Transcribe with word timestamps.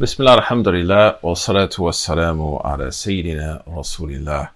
بسم 0.00 0.22
الله 0.22 0.34
الحمد 0.34 0.68
لله 0.68 1.16
والصلاة 1.22 1.70
والسلام 1.78 2.58
على 2.64 2.90
سيدنا 2.90 3.62
رسول 3.68 4.10
الله 4.12 4.50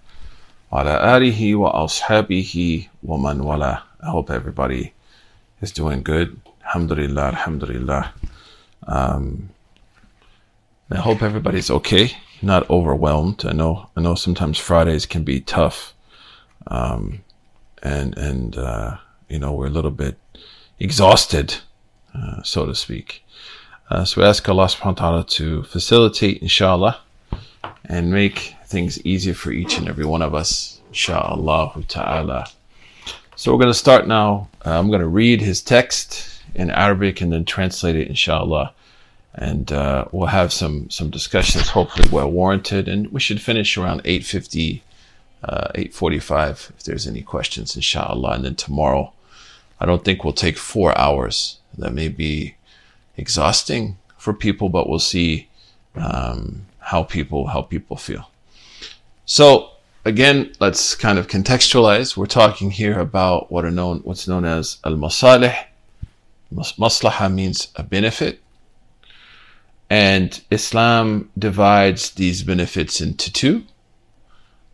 وعلى 0.72 1.16
آله 1.16 1.54
وأصحابه 1.54 2.86
ومن 3.02 3.40
والاه 3.40 3.82
I 4.02 4.10
hope 4.10 4.30
everybody 4.30 4.92
is 5.60 5.72
doing 5.72 6.02
good. 6.02 6.40
Alhamdulillah, 6.64 7.26
Alhamdulillah. 7.28 8.12
Um, 8.86 9.50
I 10.90 10.96
hope 10.96 11.22
everybody's 11.22 11.70
okay, 11.70 12.16
not 12.42 12.68
overwhelmed. 12.70 13.44
I 13.46 13.52
know, 13.52 13.88
I 13.96 14.00
know 14.00 14.14
sometimes 14.14 14.58
Fridays 14.58 15.06
can 15.06 15.22
be 15.22 15.40
tough. 15.40 15.94
Um, 16.66 17.20
and, 17.82 18.16
and, 18.16 18.56
uh, 18.56 18.96
you 19.28 19.38
know, 19.38 19.52
we're 19.52 19.66
a 19.66 19.70
little 19.78 19.90
bit 19.90 20.18
exhausted, 20.78 21.56
uh, 22.14 22.42
so 22.42 22.66
to 22.66 22.74
speak. 22.74 23.23
Uh, 23.87 24.03
so 24.03 24.19
we 24.21 24.27
ask 24.27 24.47
Allah 24.49 24.65
subhanahu 24.65 24.85
wa 24.85 24.91
ta'ala 24.93 25.23
to 25.25 25.61
facilitate, 25.63 26.41
inshallah, 26.41 26.99
and 27.85 28.11
make 28.11 28.55
things 28.65 28.99
easier 29.05 29.35
for 29.35 29.51
each 29.51 29.77
and 29.77 29.87
every 29.87 30.05
one 30.05 30.23
of 30.23 30.33
us, 30.33 30.81
inshallah 30.87 31.83
ta'ala. 31.87 32.47
So 33.35 33.51
we're 33.51 33.59
going 33.59 33.69
to 33.69 33.77
start 33.77 34.07
now. 34.07 34.49
Uh, 34.65 34.79
I'm 34.79 34.87
going 34.87 35.01
to 35.01 35.07
read 35.07 35.39
his 35.39 35.61
text 35.61 36.41
in 36.55 36.71
Arabic 36.71 37.21
and 37.21 37.31
then 37.31 37.45
translate 37.45 37.95
it, 37.95 38.07
inshallah. 38.07 38.73
And 39.35 39.71
uh, 39.71 40.05
we'll 40.11 40.27
have 40.27 40.51
some 40.51 40.89
some 40.89 41.11
discussions, 41.11 41.69
hopefully 41.69 42.09
well 42.11 42.31
warranted. 42.31 42.87
And 42.87 43.11
we 43.11 43.19
should 43.19 43.41
finish 43.41 43.77
around 43.77 44.03
8.50, 44.03 44.81
uh, 45.43 45.67
8.45 45.75 46.69
if 46.71 46.83
there's 46.83 47.05
any 47.05 47.21
questions, 47.21 47.75
inshallah. 47.75 48.31
And 48.31 48.45
then 48.45 48.55
tomorrow, 48.55 49.13
I 49.79 49.85
don't 49.85 50.03
think 50.03 50.23
we'll 50.23 50.33
take 50.33 50.57
four 50.57 50.97
hours. 50.97 51.59
That 51.77 51.93
may 51.93 52.07
be 52.07 52.55
exhausting 53.17 53.97
for 54.17 54.33
people, 54.33 54.69
but 54.69 54.89
we'll 54.89 54.99
see 54.99 55.49
um, 55.95 56.65
how 56.79 57.03
people 57.03 57.47
how 57.47 57.61
people 57.61 57.97
feel. 57.97 58.29
So 59.25 59.71
again, 60.03 60.53
let's 60.59 60.95
kind 60.95 61.17
of 61.17 61.27
contextualize. 61.27 62.15
We're 62.15 62.25
talking 62.27 62.71
here 62.71 62.99
about 62.99 63.51
what 63.51 63.65
are 63.65 63.71
known 63.71 63.99
what's 63.99 64.27
known 64.27 64.45
as 64.45 64.77
al 64.83 64.93
masalih. 64.93 65.55
Maslaha 66.53 67.33
means 67.33 67.69
a 67.75 67.83
benefit, 67.83 68.39
and 69.89 70.41
Islam 70.51 71.29
divides 71.37 72.11
these 72.11 72.43
benefits 72.43 73.01
into 73.01 73.33
two: 73.33 73.63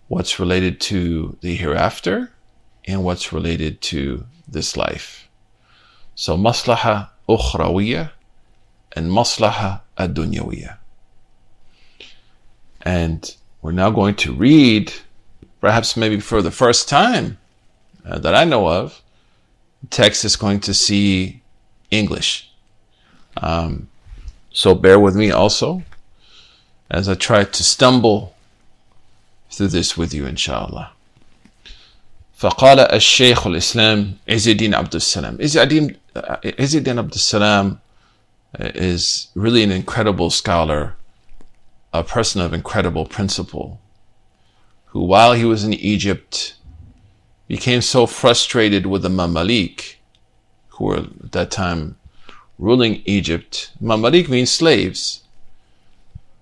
what's 0.09 0.39
related 0.39 0.81
to 0.81 1.38
the 1.42 1.55
hereafter, 1.55 2.31
and 2.86 3.03
what's 3.03 3.31
related 3.33 3.81
to 3.81 4.26
this 4.48 4.76
life. 4.76 5.30
So 6.16 6.38
maslaha 6.38 7.09
ukhrawiyah 7.30 8.11
and 8.92 9.11
maslaha 9.11 9.80
ad-dunyawiyah. 9.98 10.77
And 12.83 13.34
we're 13.62 13.72
now 13.72 13.91
going 13.91 14.14
to 14.16 14.33
read, 14.33 14.92
perhaps 15.61 15.97
maybe 15.97 16.20
for 16.20 16.41
the 16.42 16.50
first 16.50 16.89
time 16.89 17.39
uh, 18.05 18.19
that 18.19 18.34
I 18.34 18.44
know 18.44 18.69
of, 18.69 19.02
text 19.91 20.25
is 20.25 20.36
going 20.36 20.61
to 20.61 20.75
see 20.75 21.42
English. 21.91 22.50
Um, 23.36 23.89
so 24.52 24.75
bear 24.75 24.98
with 24.98 25.16
me 25.16 25.30
also 25.30 25.83
as 26.91 27.08
I 27.08 27.14
try 27.14 27.44
to 27.44 27.64
stumble 27.64 28.34
through 29.50 29.69
this 29.69 29.97
with 29.97 30.14
you, 30.14 30.27
inshallah. 30.27 30.92
فقال 32.39 32.78
الشيخ 32.92 33.47
الإسلام 33.47 34.12
عز 34.28 34.48
الدين 34.48 34.75
عبد 34.75 34.94
السلام 34.94 35.39
عز 35.41 36.77
الدين 36.77 36.98
عبد 36.98 37.14
السلام 37.14 37.78
is 38.59 39.27
really 39.35 39.63
an 39.63 39.71
incredible 39.71 40.30
scholar, 40.30 40.95
a 41.94 42.03
person 42.03 42.41
of 42.41 42.53
incredible 42.53 43.05
principle, 43.05 43.80
who, 44.88 45.03
while 45.03 45.33
he 45.33 45.45
was 45.45 45.63
in 45.63 45.73
Egypt, 45.73 46.55
became 47.47 47.81
so 47.81 48.05
frustrated 48.05 48.86
with 48.86 49.02
the 49.02 49.09
Mamalik, 49.09 49.95
who 50.70 50.86
were 50.86 50.98
at 50.98 51.31
that 51.31 51.52
time 51.52 51.98
ruling 52.58 53.02
Egypt. 53.05 53.71
Mamalik 53.81 54.30
means 54.30 54.52
slaves. 54.52 55.23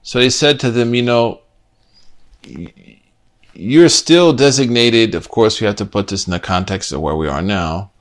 So 0.01 0.19
he 0.19 0.29
said 0.29 0.59
to 0.59 0.72
them, 0.72 0.94
You 0.94 1.03
know, 1.03 1.41
you're 3.53 3.89
still 3.89 4.34
designated, 4.34 5.16
of 5.16 5.29
course, 5.29 5.59
we 5.59 5.67
have 5.67 5.75
to 5.78 5.85
put 5.85 6.07
this 6.07 6.28
in 6.28 6.31
the 6.31 6.39
context 6.39 6.91
of 6.91 7.01
where 7.01 7.16
we 7.16 7.28
are 7.28 7.41
now 7.41 7.91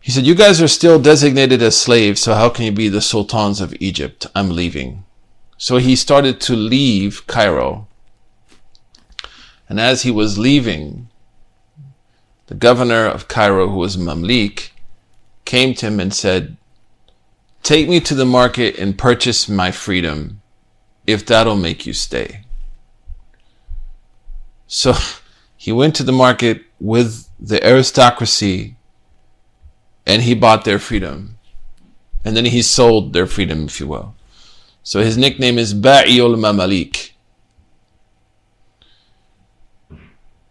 he 0.00 0.10
said, 0.10 0.26
You 0.26 0.34
guys 0.34 0.62
are 0.62 0.68
still 0.68 0.98
designated 0.98 1.62
as 1.62 1.76
slaves, 1.76 2.22
so 2.22 2.34
how 2.34 2.48
can 2.48 2.64
you 2.64 2.72
be 2.72 2.88
the 2.88 3.02
sultans 3.02 3.60
of 3.60 3.74
Egypt? 3.80 4.26
I'm 4.34 4.50
leaving. 4.50 5.04
So 5.58 5.76
he 5.76 5.94
started 5.94 6.40
to 6.42 6.56
leave 6.56 7.26
Cairo. 7.26 7.86
And 9.68 9.78
as 9.78 10.02
he 10.02 10.10
was 10.10 10.38
leaving, 10.38 11.08
the 12.46 12.54
governor 12.54 13.06
of 13.06 13.28
Cairo, 13.28 13.68
who 13.68 13.76
was 13.76 13.98
Mamlik, 13.98 14.70
came 15.44 15.74
to 15.74 15.86
him 15.86 16.00
and 16.00 16.14
said, 16.14 16.56
Take 17.62 17.88
me 17.88 18.00
to 18.00 18.14
the 18.14 18.24
market 18.24 18.78
and 18.78 18.96
purchase 18.98 19.48
my 19.48 19.70
freedom, 19.70 20.40
if 21.06 21.26
that'll 21.26 21.56
make 21.56 21.84
you 21.84 21.92
stay. 21.92 22.40
So 24.66 24.94
he 25.56 25.72
went 25.72 25.94
to 25.96 26.02
the 26.02 26.10
market 26.12 26.62
with 26.80 27.28
the 27.38 27.64
aristocracy 27.64 28.76
and 30.10 30.22
he 30.22 30.34
bought 30.34 30.64
their 30.64 30.80
freedom. 30.80 31.38
And 32.24 32.36
then 32.36 32.46
he 32.46 32.62
sold 32.62 33.12
their 33.12 33.28
freedom, 33.28 33.66
if 33.66 33.78
you 33.78 33.86
will. 33.86 34.16
So 34.82 35.00
his 35.00 35.16
nickname 35.16 35.56
is 35.56 35.72
Ba'iul 35.72 36.34
Mamalik. 36.34 37.12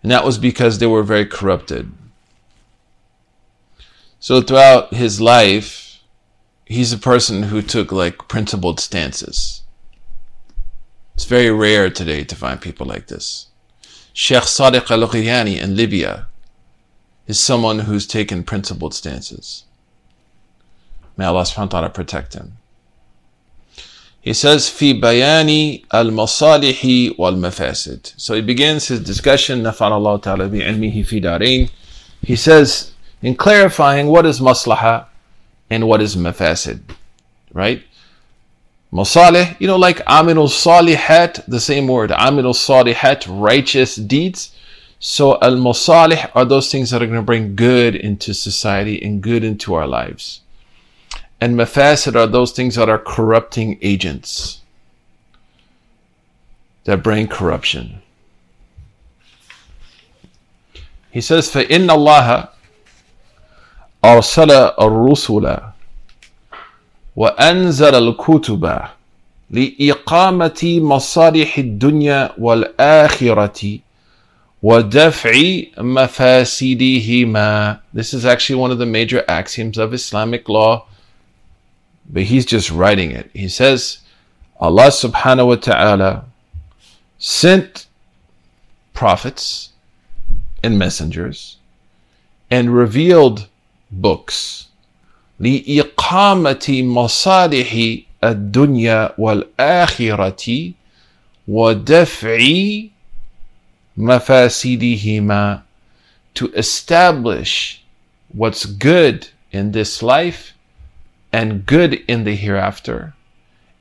And 0.01 0.09
that 0.09 0.23
was 0.23 0.37
because 0.37 0.79
they 0.79 0.87
were 0.87 1.03
very 1.03 1.25
corrupted. 1.25 1.91
So 4.21 4.41
throughout 4.41 4.93
his 4.93 5.19
life, 5.19 5.99
he's 6.65 6.93
a 6.93 6.97
person 6.97 7.43
who 7.43 7.61
took 7.61 7.91
like 7.91 8.29
principled 8.29 8.79
stances. 8.79 9.63
It's 11.15 11.25
very 11.25 11.51
rare 11.51 11.89
today 11.89 12.23
to 12.23 12.35
find 12.35 12.61
people 12.61 12.87
like 12.87 13.07
this. 13.07 13.47
Sheikh 14.13 14.43
Sadiq 14.43 14.89
al 14.89 15.05
Ghariani 15.05 15.59
in 15.61 15.75
Libya 15.75 16.28
is 17.28 17.40
someone 17.40 17.80
who's 17.80 18.06
taken 18.06 18.42
principled 18.42 18.94
stances. 18.94 19.64
May 21.16 21.24
Allah 21.24 21.42
subhanahu 21.42 21.72
wa 21.72 21.80
ta'ala 21.80 21.90
protect 21.90 22.34
him. 22.34 22.56
He 24.20 24.32
says, 24.32 24.70
في 24.70 25.00
بيان 25.00 25.82
المصالح 25.92 27.16
والمفاسد. 27.18 28.14
So 28.16 28.34
he 28.34 28.40
begins 28.40 28.88
his 28.88 29.00
discussion, 29.00 29.62
نفعل 29.62 29.92
الله 29.92 30.20
تعالى 30.22 30.48
بعلمه 30.48 31.06
في 31.06 31.20
دارين. 31.20 31.70
He 32.22 32.36
says, 32.36 32.92
in 33.22 33.34
clarifying 33.34 34.06
what 34.08 34.24
is 34.26 34.40
maslaha 34.40 35.06
and 35.70 35.86
what 35.86 36.00
is 36.00 36.16
mafasid, 36.16 36.80
right? 37.52 37.82
Masalih, 38.92 39.60
you 39.60 39.66
know, 39.66 39.76
like 39.76 39.98
amilul 40.06 40.48
salihat, 40.48 41.44
the 41.46 41.60
same 41.60 41.88
word, 41.88 42.10
amilul 42.10 42.54
salihat, 42.54 43.26
righteous 43.28 43.96
deeds. 43.96 44.54
So 44.98 45.38
al 45.40 45.56
masalih 45.56 46.30
are 46.34 46.44
those 46.44 46.70
things 46.70 46.90
that 46.90 47.02
are 47.02 47.06
going 47.06 47.18
to 47.18 47.22
bring 47.22 47.54
good 47.56 47.94
into 47.94 48.32
society 48.32 49.02
and 49.04 49.20
good 49.22 49.44
into 49.44 49.74
our 49.74 49.86
lives. 49.86 50.40
And 51.40 51.56
mafasid 51.56 52.16
are 52.16 52.26
those 52.26 52.52
things 52.52 52.76
that 52.76 52.88
are 52.88 52.98
corrupting 52.98 53.78
agents 53.82 54.62
that 56.84 57.02
bring 57.02 57.28
corruption. 57.28 58.00
He 61.10 61.20
says, 61.20 61.50
فَإِنَّ 61.50 61.88
اللَّهَ 61.88 62.48
أَرْسَلَ 64.04 64.76
الرُّسُلَ 64.78 65.72
وَأَنزَلَ 67.16 67.94
الْكُتُبَ 67.94 68.88
لِإِقَامَةِ 69.50 70.80
مَصَالِحِ 70.80 71.58
الدُّنْيَا 71.58 72.38
وَالْآخِرَةِ 72.38 73.80
وَدَفْعِ 74.62 75.74
مَفَاسِدِهِمَا 75.76 77.80
This 77.92 78.14
is 78.14 78.24
actually 78.24 78.56
one 78.56 78.70
of 78.70 78.78
the 78.78 78.86
major 78.86 79.22
axioms 79.28 79.76
of 79.76 79.92
Islamic 79.92 80.48
law, 80.48 80.86
but 82.08 82.22
he's 82.24 82.46
just 82.46 82.70
writing 82.70 83.10
it. 83.10 83.30
He 83.34 83.48
says, 83.48 83.98
Allah 84.58 84.88
subhanahu 84.88 85.48
wa 85.48 85.56
ta'ala 85.56 86.24
sent 87.18 87.86
prophets 88.94 89.70
and 90.62 90.78
messengers 90.78 91.58
and 92.50 92.74
revealed 92.74 93.48
books 93.90 94.68
لإقامة 95.40 96.66
مصالح 96.68 97.98
الدنيا 98.24 99.14
والآخرة 99.18 100.72
ودفع 101.48 102.38
mafasidihima 103.99 105.63
to 106.33 106.51
establish 106.53 107.83
what's 108.29 108.65
good 108.65 109.27
in 109.51 109.71
this 109.71 110.01
life 110.01 110.53
and 111.33 111.65
good 111.65 111.93
in 112.07 112.23
the 112.23 112.35
hereafter 112.35 113.13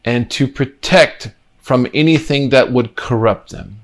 and 0.05 0.31
to 0.31 0.49
protect 0.49 1.31
from 1.61 1.87
anything 1.95 2.49
that 2.49 2.73
would 2.73 2.97
corrupt 2.97 3.51
them. 3.51 3.81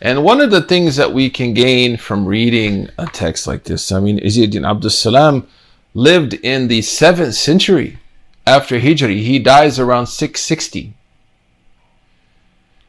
And 0.00 0.22
one 0.22 0.40
of 0.40 0.50
the 0.50 0.60
things 0.60 0.96
that 0.96 1.12
we 1.12 1.30
can 1.30 1.54
gain 1.54 1.96
from 1.96 2.26
reading 2.26 2.90
a 2.98 3.06
text 3.06 3.46
like 3.46 3.64
this, 3.64 3.90
I 3.90 4.00
mean, 4.00 4.18
Izzuddin 4.18 4.66
Abdus 4.66 4.92
Salam 4.92 5.46
lived 5.94 6.34
in 6.34 6.68
the 6.68 6.80
7th 6.80 7.34
century 7.34 7.98
after 8.46 8.80
Hijri. 8.80 9.22
He 9.22 9.38
dies 9.38 9.78
around 9.78 10.08
660. 10.08 10.92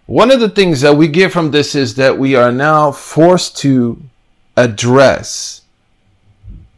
One 0.07 0.29
of 0.29 0.39
the 0.39 0.49
things 0.49 0.81
that 0.81 0.97
we 0.97 1.07
get 1.07 1.31
from 1.31 1.49
this 1.49 1.73
is 1.73 1.95
that 1.95 2.19
we 2.19 2.35
are 2.35 2.51
now 2.51 2.91
forced 2.91 3.57
to 3.57 4.03
address 4.55 5.61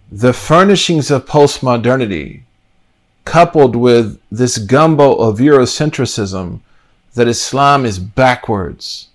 the 0.10 0.32
furnishings 0.32 1.12
of 1.12 1.26
postmodernity 1.26 2.44
coupled 3.26 3.76
with 3.76 4.18
this 4.32 4.58
gumbo 4.58 5.14
of 5.16 5.40
Eurocentrism 5.40 6.62
that 7.16 7.28
Islam 7.28 7.84
is 7.84 8.00
backwards, 8.00 9.10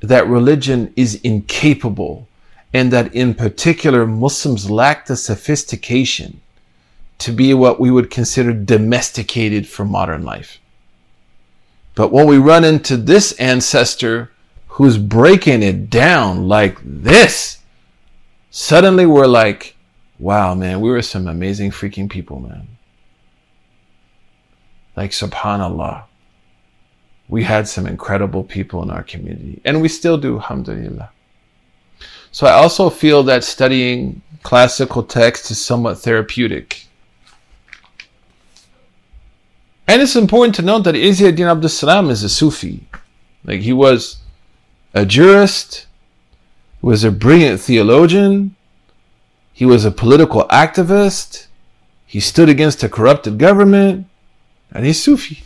that 0.00 0.26
religion 0.26 0.92
is 0.94 1.14
incapable, 1.22 2.28
and 2.74 2.92
that 2.92 3.14
in 3.14 3.32
particular 3.32 4.06
Muslims 4.06 4.70
lack 4.70 5.06
the 5.06 5.16
sophistication 5.16 6.42
to 7.16 7.32
be 7.32 7.54
what 7.54 7.80
we 7.80 7.90
would 7.90 8.10
consider 8.10 8.52
domesticated 8.52 9.66
for 9.66 9.86
modern 9.86 10.22
life. 10.22 10.58
But 11.94 12.12
when 12.12 12.26
we 12.26 12.38
run 12.38 12.64
into 12.64 12.96
this 12.96 13.32
ancestor 13.32 14.30
who's 14.66 14.98
breaking 14.98 15.62
it 15.62 15.90
down 15.90 16.48
like 16.48 16.78
this, 16.82 17.58
suddenly 18.50 19.06
we're 19.06 19.26
like, 19.26 19.76
wow, 20.18 20.54
man, 20.54 20.80
we 20.80 20.90
were 20.90 21.02
some 21.02 21.28
amazing 21.28 21.70
freaking 21.70 22.10
people, 22.10 22.40
man. 22.40 22.68
Like, 24.96 25.10
subhanAllah. 25.10 26.04
We 27.28 27.44
had 27.44 27.66
some 27.68 27.86
incredible 27.86 28.44
people 28.44 28.82
in 28.82 28.90
our 28.90 29.02
community, 29.02 29.60
and 29.64 29.80
we 29.80 29.88
still 29.88 30.18
do, 30.18 30.36
alhamdulillah. 30.36 31.10
So 32.32 32.46
I 32.46 32.52
also 32.52 32.90
feel 32.90 33.22
that 33.24 33.44
studying 33.44 34.20
classical 34.42 35.02
text 35.02 35.50
is 35.50 35.64
somewhat 35.64 35.98
therapeutic. 35.98 36.83
And 39.87 40.01
it's 40.01 40.15
important 40.15 40.55
to 40.55 40.61
note 40.61 40.83
that 40.83 40.95
Izzuddin 40.95 41.49
Abdul 41.49 41.69
Salam 41.69 42.09
is 42.09 42.23
a 42.23 42.29
Sufi. 42.29 42.87
Like 43.43 43.61
he 43.61 43.73
was 43.73 44.17
a 44.93 45.05
jurist, 45.05 45.87
was 46.81 47.03
a 47.03 47.11
brilliant 47.11 47.59
theologian, 47.59 48.55
he 49.51 49.65
was 49.65 49.85
a 49.85 49.91
political 49.91 50.45
activist, 50.47 51.47
he 52.05 52.19
stood 52.19 52.49
against 52.49 52.83
a 52.83 52.89
corrupted 52.89 53.37
government, 53.37 54.07
and 54.71 54.85
he's 54.85 55.01
Sufi. 55.01 55.43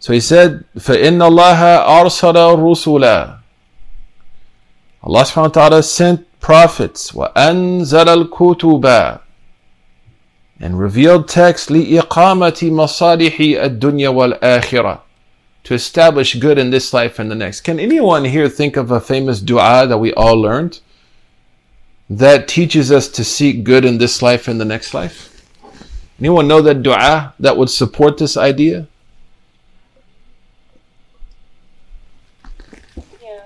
So 0.00 0.12
he 0.12 0.20
said, 0.20 0.64
فَإِنَّ 0.76 1.22
اللَّهَ 1.22 1.86
أَرْسَلَ 1.86 2.34
رُسُلًا 2.34 3.38
Allah 5.04 5.22
subhanahu 5.22 5.56
wa 5.56 5.68
ta'ala 5.68 5.82
sent 5.82 6.26
prophets 6.40 7.12
وَأَنزَلَ 7.12 8.28
الْكُتُبَ 8.28 9.20
and 10.60 10.78
revealed 10.78 11.28
text 11.28 11.68
لِإِقَامَةِ 11.68 12.70
مَصَالِحِ 12.70 13.36
الدُّنْيا 13.56 14.38
وَالْآخِرَةِ 14.38 15.00
to 15.64 15.74
establish 15.74 16.34
good 16.34 16.58
in 16.58 16.70
this 16.70 16.92
life 16.92 17.18
and 17.18 17.30
the 17.30 17.34
next. 17.34 17.60
Can 17.60 17.78
anyone 17.78 18.24
here 18.24 18.48
think 18.48 18.76
of 18.76 18.90
a 18.90 19.00
famous 19.00 19.40
dua 19.40 19.86
that 19.86 19.98
we 19.98 20.12
all 20.14 20.40
learned 20.40 20.80
that 22.10 22.48
teaches 22.48 22.90
us 22.90 23.08
to 23.08 23.24
seek 23.24 23.64
good 23.64 23.84
in 23.84 23.98
this 23.98 24.22
life 24.22 24.48
and 24.48 24.60
the 24.60 24.64
next 24.64 24.92
life? 24.92 25.28
Anyone 26.18 26.48
know 26.48 26.60
that 26.62 26.82
dua 26.82 27.34
that 27.38 27.56
would 27.56 27.70
support 27.70 28.18
this 28.18 28.36
idea? 28.36 28.88
Yeah, 33.22 33.44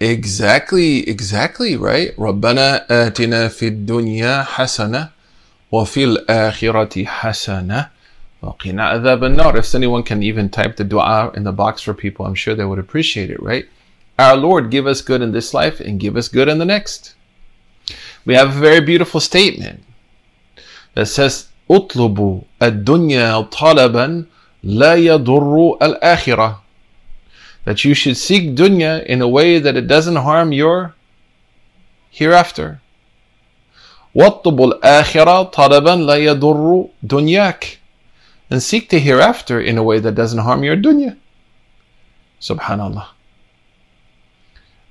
Exactly, 0.00 1.08
exactly, 1.08 1.76
right? 1.76 2.14
ربنا 2.18 2.86
آتنا 2.90 3.48
في 3.48 3.68
الدنيا 3.68 4.42
حسنة 4.42 5.08
وفي 5.72 6.04
الآخرة 6.04 7.04
حسنة 7.04 7.88
وقنا 8.42 8.84
عذاب 8.84 9.24
النار. 9.24 9.56
If 9.56 9.74
anyone 9.74 10.02
can 10.04 10.22
even 10.22 10.48
type 10.48 10.76
the 10.76 10.84
dua 10.84 11.32
in 11.34 11.42
the 11.44 11.52
box 11.52 11.82
for 11.82 11.94
people, 11.94 12.26
I'm 12.26 12.36
sure 12.36 12.54
they 12.54 12.64
would 12.64 12.78
appreciate 12.78 13.30
it, 13.30 13.42
right? 13.42 13.66
Our 14.18 14.36
Lord, 14.36 14.70
give 14.70 14.86
us 14.86 15.00
good 15.00 15.20
in 15.20 15.32
this 15.32 15.52
life 15.52 15.80
and 15.80 16.00
give 16.00 16.16
us 16.16 16.28
good 16.28 16.48
in 16.48 16.58
the 16.58 16.64
next. 16.64 17.14
We 18.24 18.34
have 18.34 18.50
a 18.56 18.60
very 18.60 18.80
beautiful 18.80 19.20
statement 19.20 19.82
that 20.94 21.06
says, 21.06 21.48
اطلبوا 21.70 22.40
الدنيا 22.62 23.40
طلبا 23.40 24.24
لا 24.62 24.94
يضر 24.94 25.78
الآخرة 25.82 26.61
that 27.64 27.84
you 27.84 27.94
should 27.94 28.16
seek 28.16 28.54
dunya 28.54 29.04
in 29.04 29.20
a 29.20 29.28
way 29.28 29.58
that 29.58 29.76
it 29.76 29.86
doesn't 29.86 30.16
harm 30.16 30.52
your 30.52 30.94
hereafter. 32.10 32.80
وَاطْلُبُ 34.14 34.80
الْآخِرَةَ 34.80 35.52
طَلَبًا 35.52 35.94
لَا 36.08 36.16
يَضُرُّ 36.18 36.90
دُنْيَاكَ 37.06 37.76
And 38.50 38.62
seek 38.62 38.88
the 38.88 38.98
hereafter 38.98 39.60
in 39.60 39.76
a 39.76 39.82
way 39.82 39.98
that 39.98 40.14
doesn't 40.14 40.40
harm 40.40 40.64
your 40.64 40.76
dunya. 40.76 41.16
Subhanallah. 42.40 43.08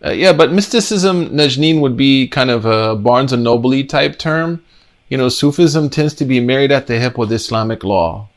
Uh, 0.06 0.12
yeah, 0.12 0.32
but 0.32 0.52
mysticism, 0.52 1.30
Najneen, 1.30 1.82
would 1.82 1.98
be 1.98 2.28
kind 2.28 2.52
of 2.52 2.66
a 2.66 2.96
Barnes 2.96 3.34
and 3.34 3.44
Noble 3.44 3.84
type 3.84 4.20
term. 4.20 4.64
You 5.10 5.18
know, 5.18 5.30
Sufism 5.30 5.90
tends 5.90 6.14
to 6.16 6.26
be 6.26 6.40
married 6.40 6.72
at 6.72 6.86
the 6.86 7.00
hip 7.00 7.18
with 7.18 7.32
Islamic 7.32 7.84
law. 7.84 8.30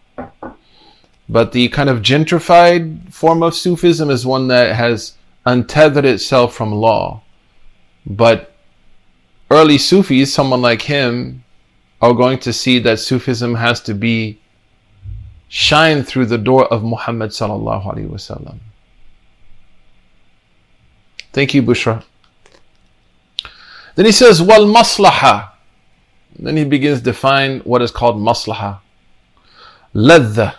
But 1.27 1.51
the 1.51 1.69
kind 1.69 1.89
of 1.89 2.01
gentrified 2.01 3.11
form 3.11 3.41
of 3.41 3.55
Sufism 3.55 4.09
is 4.09 4.25
one 4.25 4.47
that 4.49 4.75
has 4.75 5.13
untethered 5.45 6.05
itself 6.05 6.53
from 6.53 6.71
law. 6.71 7.21
But 8.05 8.53
early 9.49 9.77
Sufis, 9.77 10.33
someone 10.33 10.61
like 10.61 10.83
him, 10.83 11.43
are 12.01 12.13
going 12.13 12.39
to 12.39 12.53
see 12.53 12.77
that 12.79 12.99
Sufism 12.99 13.55
has 13.55 13.81
to 13.81 13.93
be 13.93 14.39
shined 15.47 16.07
through 16.07 16.27
the 16.27 16.37
door 16.37 16.65
of 16.71 16.83
Muhammad 16.83 17.31
sallallahu 17.31 17.85
alaihi 17.85 18.09
wasallam. 18.09 18.59
Thank 21.33 21.53
you, 21.53 21.63
Bushra. 21.63 22.03
Then 23.95 24.05
he 24.05 24.11
says, 24.11 24.41
"Wal 24.41 24.65
maslaha." 24.65 25.51
Then 26.37 26.57
he 26.57 26.65
begins 26.65 26.99
to 26.99 27.03
define 27.03 27.59
what 27.61 27.81
is 27.81 27.91
called 27.91 28.17
maslaha. 28.17 28.79
Ladha. 29.93 30.55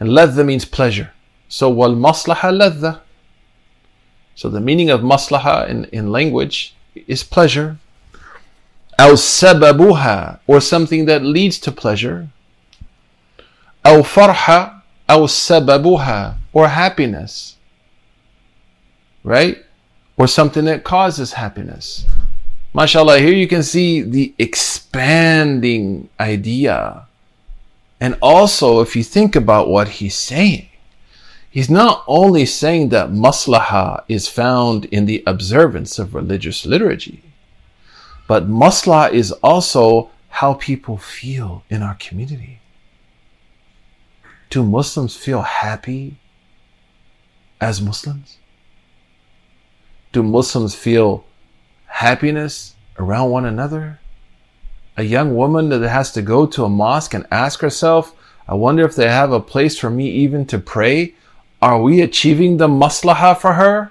And 0.00 0.10
ladha 0.10 0.44
means 0.44 0.64
pleasure. 0.64 1.12
So 1.48 1.68
wal 1.68 1.94
maslaha 1.94 2.50
ladha. 2.50 3.00
So 4.34 4.48
the 4.48 4.60
meaning 4.60 4.90
of 4.90 5.00
maslaha 5.00 5.68
in, 5.68 5.84
in 5.86 6.10
language 6.10 6.74
is 7.06 7.22
pleasure. 7.22 7.78
Aw 8.98 9.12
sababuha, 9.12 10.38
or 10.46 10.60
something 10.60 11.04
that 11.06 11.22
leads 11.22 11.58
to 11.60 11.72
pleasure. 11.72 12.28
Aw 13.84 14.02
farha, 14.02 14.82
aw 15.08 15.26
sababuha, 15.26 16.36
or 16.52 16.68
happiness. 16.68 17.56
Right? 19.22 19.64
Or 20.16 20.26
something 20.26 20.64
that 20.66 20.84
causes 20.84 21.32
happiness. 21.32 22.04
MashaAllah, 22.74 23.20
here 23.20 23.32
you 23.32 23.46
can 23.46 23.62
see 23.62 24.02
the 24.02 24.34
expanding 24.38 26.08
idea 26.18 27.06
and 28.04 28.18
also, 28.20 28.82
if 28.82 28.94
you 28.94 29.02
think 29.02 29.34
about 29.34 29.70
what 29.70 29.88
he's 29.88 30.14
saying, 30.14 30.68
he's 31.48 31.70
not 31.70 32.04
only 32.06 32.44
saying 32.44 32.90
that 32.90 33.08
maslaha 33.08 34.04
is 34.08 34.28
found 34.28 34.84
in 34.96 35.06
the 35.06 35.22
observance 35.26 35.98
of 35.98 36.14
religious 36.14 36.66
liturgy, 36.66 37.22
but 38.28 38.46
maslaha 38.46 39.10
is 39.10 39.32
also 39.42 40.10
how 40.28 40.52
people 40.52 40.98
feel 40.98 41.64
in 41.70 41.82
our 41.82 41.94
community. 41.94 42.60
Do 44.50 44.62
Muslims 44.62 45.16
feel 45.16 45.40
happy 45.40 46.18
as 47.58 47.80
Muslims? 47.80 48.36
Do 50.12 50.22
Muslims 50.22 50.74
feel 50.74 51.24
happiness 51.86 52.74
around 52.98 53.30
one 53.30 53.46
another? 53.46 53.98
A 54.96 55.02
young 55.02 55.34
woman 55.34 55.68
that 55.70 55.88
has 55.88 56.12
to 56.12 56.22
go 56.22 56.46
to 56.46 56.64
a 56.64 56.68
mosque 56.68 57.14
and 57.14 57.26
ask 57.30 57.60
herself, 57.60 58.14
I 58.46 58.54
wonder 58.54 58.84
if 58.84 58.94
they 58.94 59.08
have 59.08 59.32
a 59.32 59.40
place 59.40 59.78
for 59.78 59.90
me 59.90 60.08
even 60.10 60.46
to 60.46 60.58
pray. 60.58 61.14
Are 61.60 61.80
we 61.80 62.00
achieving 62.00 62.58
the 62.58 62.68
maslaha 62.68 63.36
for 63.36 63.54
her? 63.54 63.90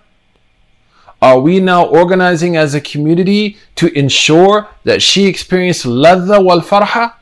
Are 1.21 1.39
we 1.39 1.59
now 1.59 1.85
organizing 1.85 2.57
as 2.57 2.73
a 2.73 2.81
community 2.81 3.57
to 3.75 3.97
ensure 3.97 4.67
that 4.83 5.01
she 5.01 5.25
experiences 5.25 5.85
ladha 5.85 6.43
wal 6.43 6.61
farha? 6.61 7.13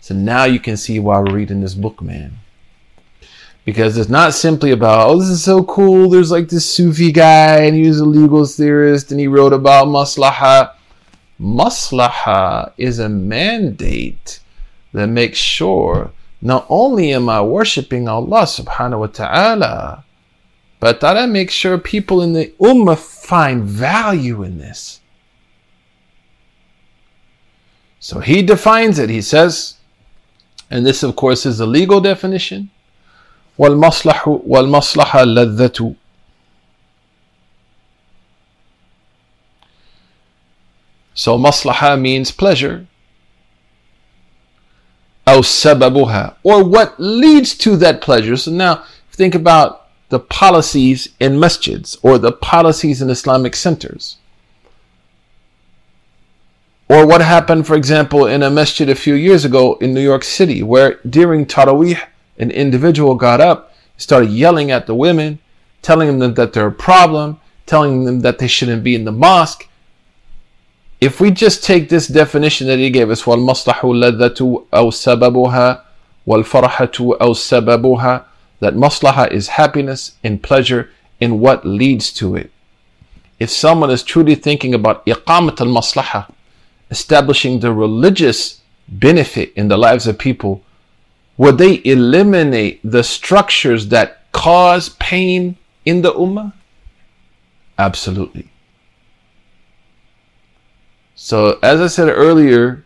So 0.00 0.14
now 0.14 0.44
you 0.44 0.60
can 0.60 0.76
see 0.76 1.00
why 1.00 1.18
we're 1.18 1.34
reading 1.34 1.60
this 1.60 1.74
book, 1.74 2.00
man. 2.00 2.38
Because 3.64 3.98
it's 3.98 4.08
not 4.08 4.32
simply 4.32 4.70
about, 4.70 5.10
oh, 5.10 5.18
this 5.18 5.28
is 5.28 5.42
so 5.44 5.62
cool. 5.64 6.08
There's 6.08 6.30
like 6.30 6.48
this 6.48 6.72
Sufi 6.72 7.12
guy 7.12 7.64
and 7.64 7.76
he 7.76 7.86
was 7.86 8.00
a 8.00 8.06
legal 8.06 8.46
theorist 8.46 9.10
and 9.10 9.20
he 9.20 9.26
wrote 9.26 9.52
about 9.52 9.88
maslaha. 9.88 10.72
Maslaha 11.39 12.71
is 12.77 12.99
a 12.99 13.09
mandate 13.09 14.39
that 14.93 15.07
makes 15.07 15.37
sure 15.37 16.11
not 16.41 16.65
only 16.69 17.13
am 17.13 17.29
I 17.29 17.41
worshipping 17.41 18.07
Allah 18.07 18.43
subhanahu 18.43 18.99
wa 18.99 19.07
ta'ala, 19.07 20.03
but 20.79 20.99
that 20.99 21.17
I 21.17 21.25
make 21.25 21.49
sure 21.49 21.77
people 21.77 22.21
in 22.21 22.33
the 22.33 22.53
ummah 22.59 22.97
find 22.97 23.63
value 23.63 24.43
in 24.43 24.57
this. 24.57 24.99
So 27.99 28.19
he 28.19 28.41
defines 28.41 28.99
it. 28.99 29.09
He 29.09 29.21
says, 29.21 29.75
and 30.69 30.85
this 30.85 31.03
of 31.03 31.15
course 31.15 31.45
is 31.45 31.59
the 31.59 31.67
legal 31.67 32.01
definition. 32.01 32.69
والمصلح 33.57 34.27
والمصلحة 34.47 35.23
لذة 35.23 35.95
So 41.17 41.37
maslaha 41.37 41.99
means 41.99 42.31
pleasure. 42.31 42.87
أو 45.27 45.41
سببها 45.41 46.35
or 46.43 46.63
what 46.63 46.95
leads 46.99 47.55
to 47.55 47.77
that 47.77 48.01
pleasure. 48.01 48.35
So 48.35 48.51
now 48.51 48.83
think 49.11 49.33
about 49.35 49.87
the 50.09 50.19
policies 50.19 51.09
in 51.19 51.33
masjids 51.33 51.97
or 52.01 52.17
the 52.17 52.31
policies 52.31 53.01
in 53.01 53.09
Islamic 53.09 53.55
centers. 53.55 54.17
Or 56.89 57.07
what 57.07 57.21
happened, 57.21 57.65
for 57.65 57.75
example, 57.75 58.27
in 58.27 58.43
a 58.43 58.51
masjid 58.51 58.89
a 58.89 58.95
few 58.95 59.15
years 59.15 59.45
ago 59.45 59.75
in 59.75 59.93
New 59.93 60.01
York 60.01 60.23
City, 60.23 60.61
where 60.61 60.99
during 61.09 61.45
Taraweeh, 61.45 61.99
an 62.37 62.51
individual 62.51 63.15
got 63.15 63.41
up, 63.41 63.73
started 63.97 64.29
yelling 64.29 64.69
at 64.69 64.85
the 64.85 64.93
women, 64.93 65.39
telling 65.81 66.19
them 66.19 66.33
that 66.35 66.53
they're 66.53 66.67
a 66.67 66.71
problem, 66.71 67.39
telling 67.65 68.03
them 68.03 68.19
that 68.19 68.37
they 68.37 68.47
shouldn't 68.47 68.83
be 68.83 68.93
in 68.93 69.05
the 69.05 69.11
mosque. 69.11 69.66
If 71.01 71.19
we 71.19 71.31
just 71.31 71.63
take 71.63 71.89
this 71.89 72.07
definition 72.07 72.67
that 72.67 72.79
he 72.79 72.89
gave 72.89 73.09
us, 73.09 73.23
وَالْمَصْلَحُ 73.23 73.79
لَذَّةُ 73.81 74.67
أَوْ 74.71 74.85
سَبَبُهَا 74.89 75.81
وَالْفَرْحَةُ 76.25 77.17
أَوْ 77.17 77.33
سَبَبُهَا 77.33 78.25
that 78.63 78.75
maslaha 78.75 79.29
is 79.29 79.49
happiness 79.49 80.15
and 80.23 80.41
pleasure 80.41 80.89
in 81.19 81.41
what 81.41 81.65
leads 81.65 82.13
to 82.13 82.37
it. 82.37 82.49
If 83.37 83.49
someone 83.49 83.91
is 83.91 84.03
truly 84.03 84.35
thinking 84.35 84.73
about 84.73 85.05
iqamat 85.05 85.59
al-maslaha, 85.59 86.31
establishing 86.89 87.59
the 87.59 87.73
religious 87.73 88.61
benefit 88.87 89.51
in 89.57 89.67
the 89.67 89.77
lives 89.77 90.07
of 90.07 90.17
people, 90.17 90.61
would 91.35 91.57
they 91.57 91.81
eliminate 91.83 92.79
the 92.83 93.03
structures 93.03 93.89
that 93.89 94.31
cause 94.31 94.89
pain 94.89 95.57
in 95.83 96.01
the 96.01 96.13
ummah? 96.13 96.53
Absolutely. 97.77 98.49
So, 101.17 101.59
as 101.61 101.79
I 101.79 101.87
said 101.87 102.09
earlier, 102.09 102.83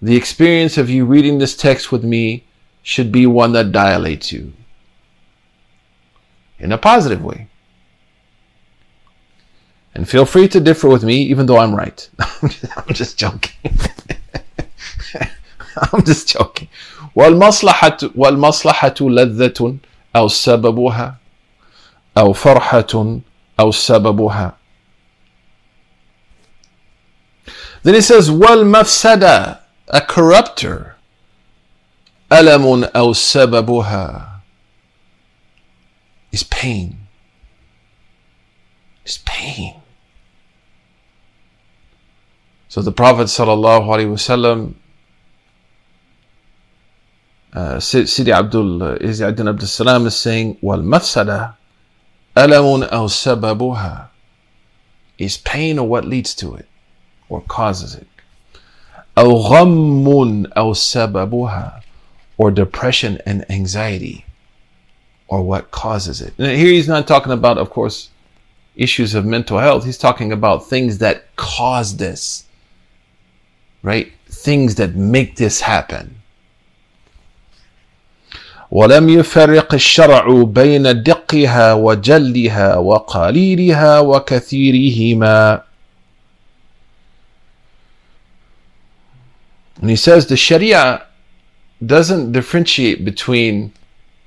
the 0.00 0.16
experience 0.16 0.76
of 0.78 0.90
you 0.90 1.04
reading 1.04 1.38
this 1.38 1.56
text 1.56 1.92
with 1.92 2.04
me 2.04 2.44
should 2.82 3.10
be 3.12 3.26
one 3.26 3.52
that 3.52 3.72
dilates 3.72 4.32
you 4.32 4.52
in 6.58 6.72
a 6.72 6.78
positive 6.78 7.22
way. 7.24 7.48
And 9.94 10.08
feel 10.08 10.24
free 10.24 10.48
to 10.48 10.60
differ 10.60 10.88
with 10.88 11.04
me, 11.04 11.22
even 11.22 11.46
though 11.46 11.58
I'm 11.58 11.74
right. 11.74 12.08
I'm 12.42 12.94
just 12.94 13.18
joking. 13.18 13.70
I'm 15.92 16.04
just 16.04 16.28
joking. 16.28 16.68
والمصلحة 17.14 17.98
والمصلحة 18.14 18.94
لذة 19.00 19.76
أو 20.16 20.28
سببها 20.28 21.16
أو 22.16 22.32
فرحة 22.32 23.20
أو 23.60 23.70
سببها. 23.70 24.56
Then 27.87 27.95
he 27.95 28.01
says, 28.01 28.29
Wal 28.29 28.65
mafsada, 28.65 29.61
a 29.87 30.01
corrupter. 30.01 30.97
Alamun 32.29 32.83
aw 32.93 33.13
sababuha 33.13 34.41
is 36.33 36.43
pain. 36.43 37.07
Is 39.05 39.19
pain. 39.19 39.75
So 42.67 42.81
the 42.81 42.91
Prophet 42.91 43.27
sallallahu 43.31 43.87
alaihi 43.87 44.11
wasallam 44.11 44.73
uh, 47.53 47.79
Sidi 47.79 48.33
Abdul 48.33 48.83
uh, 48.83 48.97
Izzi 48.97 49.25
Adin 49.25 49.47
Abdul 49.47 49.65
Salam 49.65 50.05
is 50.07 50.17
saying, 50.17 50.57
Wal 50.59 50.81
mafsada 50.81 51.55
alamun 52.35 52.85
al 52.91 53.07
sababuha. 53.07 54.09
is 55.17 55.37
pain 55.37 55.79
or 55.79 55.87
what 55.87 56.03
leads 56.03 56.35
to 56.35 56.53
it 56.55 56.67
or 57.28 57.42
causes 57.42 57.94
it? 57.94 58.06
أو 59.18 59.36
غم 59.36 60.46
أو 60.56 60.72
سببها, 60.74 61.80
or 62.38 62.50
depression 62.50 63.18
and 63.26 63.44
anxiety 63.50 64.24
or 65.28 65.42
what 65.42 65.70
causes 65.70 66.20
it. 66.20 66.34
And 66.38 66.58
here 66.58 66.72
he's 66.72 66.88
not 66.88 67.06
talking 67.06 67.32
about, 67.32 67.56
of 67.58 67.70
course, 67.70 68.10
issues 68.76 69.14
of 69.14 69.24
mental 69.24 69.58
health. 69.58 69.84
He's 69.84 69.98
talking 69.98 70.32
about 70.32 70.68
things 70.68 70.98
that 70.98 71.34
cause 71.36 71.96
this, 71.96 72.44
right? 73.82 74.12
Things 74.26 74.74
that 74.76 74.94
make 74.94 75.36
this 75.36 75.60
happen. 75.62 76.16
ولم 78.72 79.08
يفرق 79.08 79.74
الشرع 79.74 80.42
بين 80.44 81.02
دقها 81.02 81.74
وجلها 81.74 82.76
وقليلها 82.76 84.00
وكثيرهما 84.00 85.62
And 89.81 89.89
he 89.89 89.95
says 89.95 90.25
the 90.25 90.37
Sharia 90.37 91.05
doesn't 91.85 92.31
differentiate 92.31 93.05
between 93.05 93.73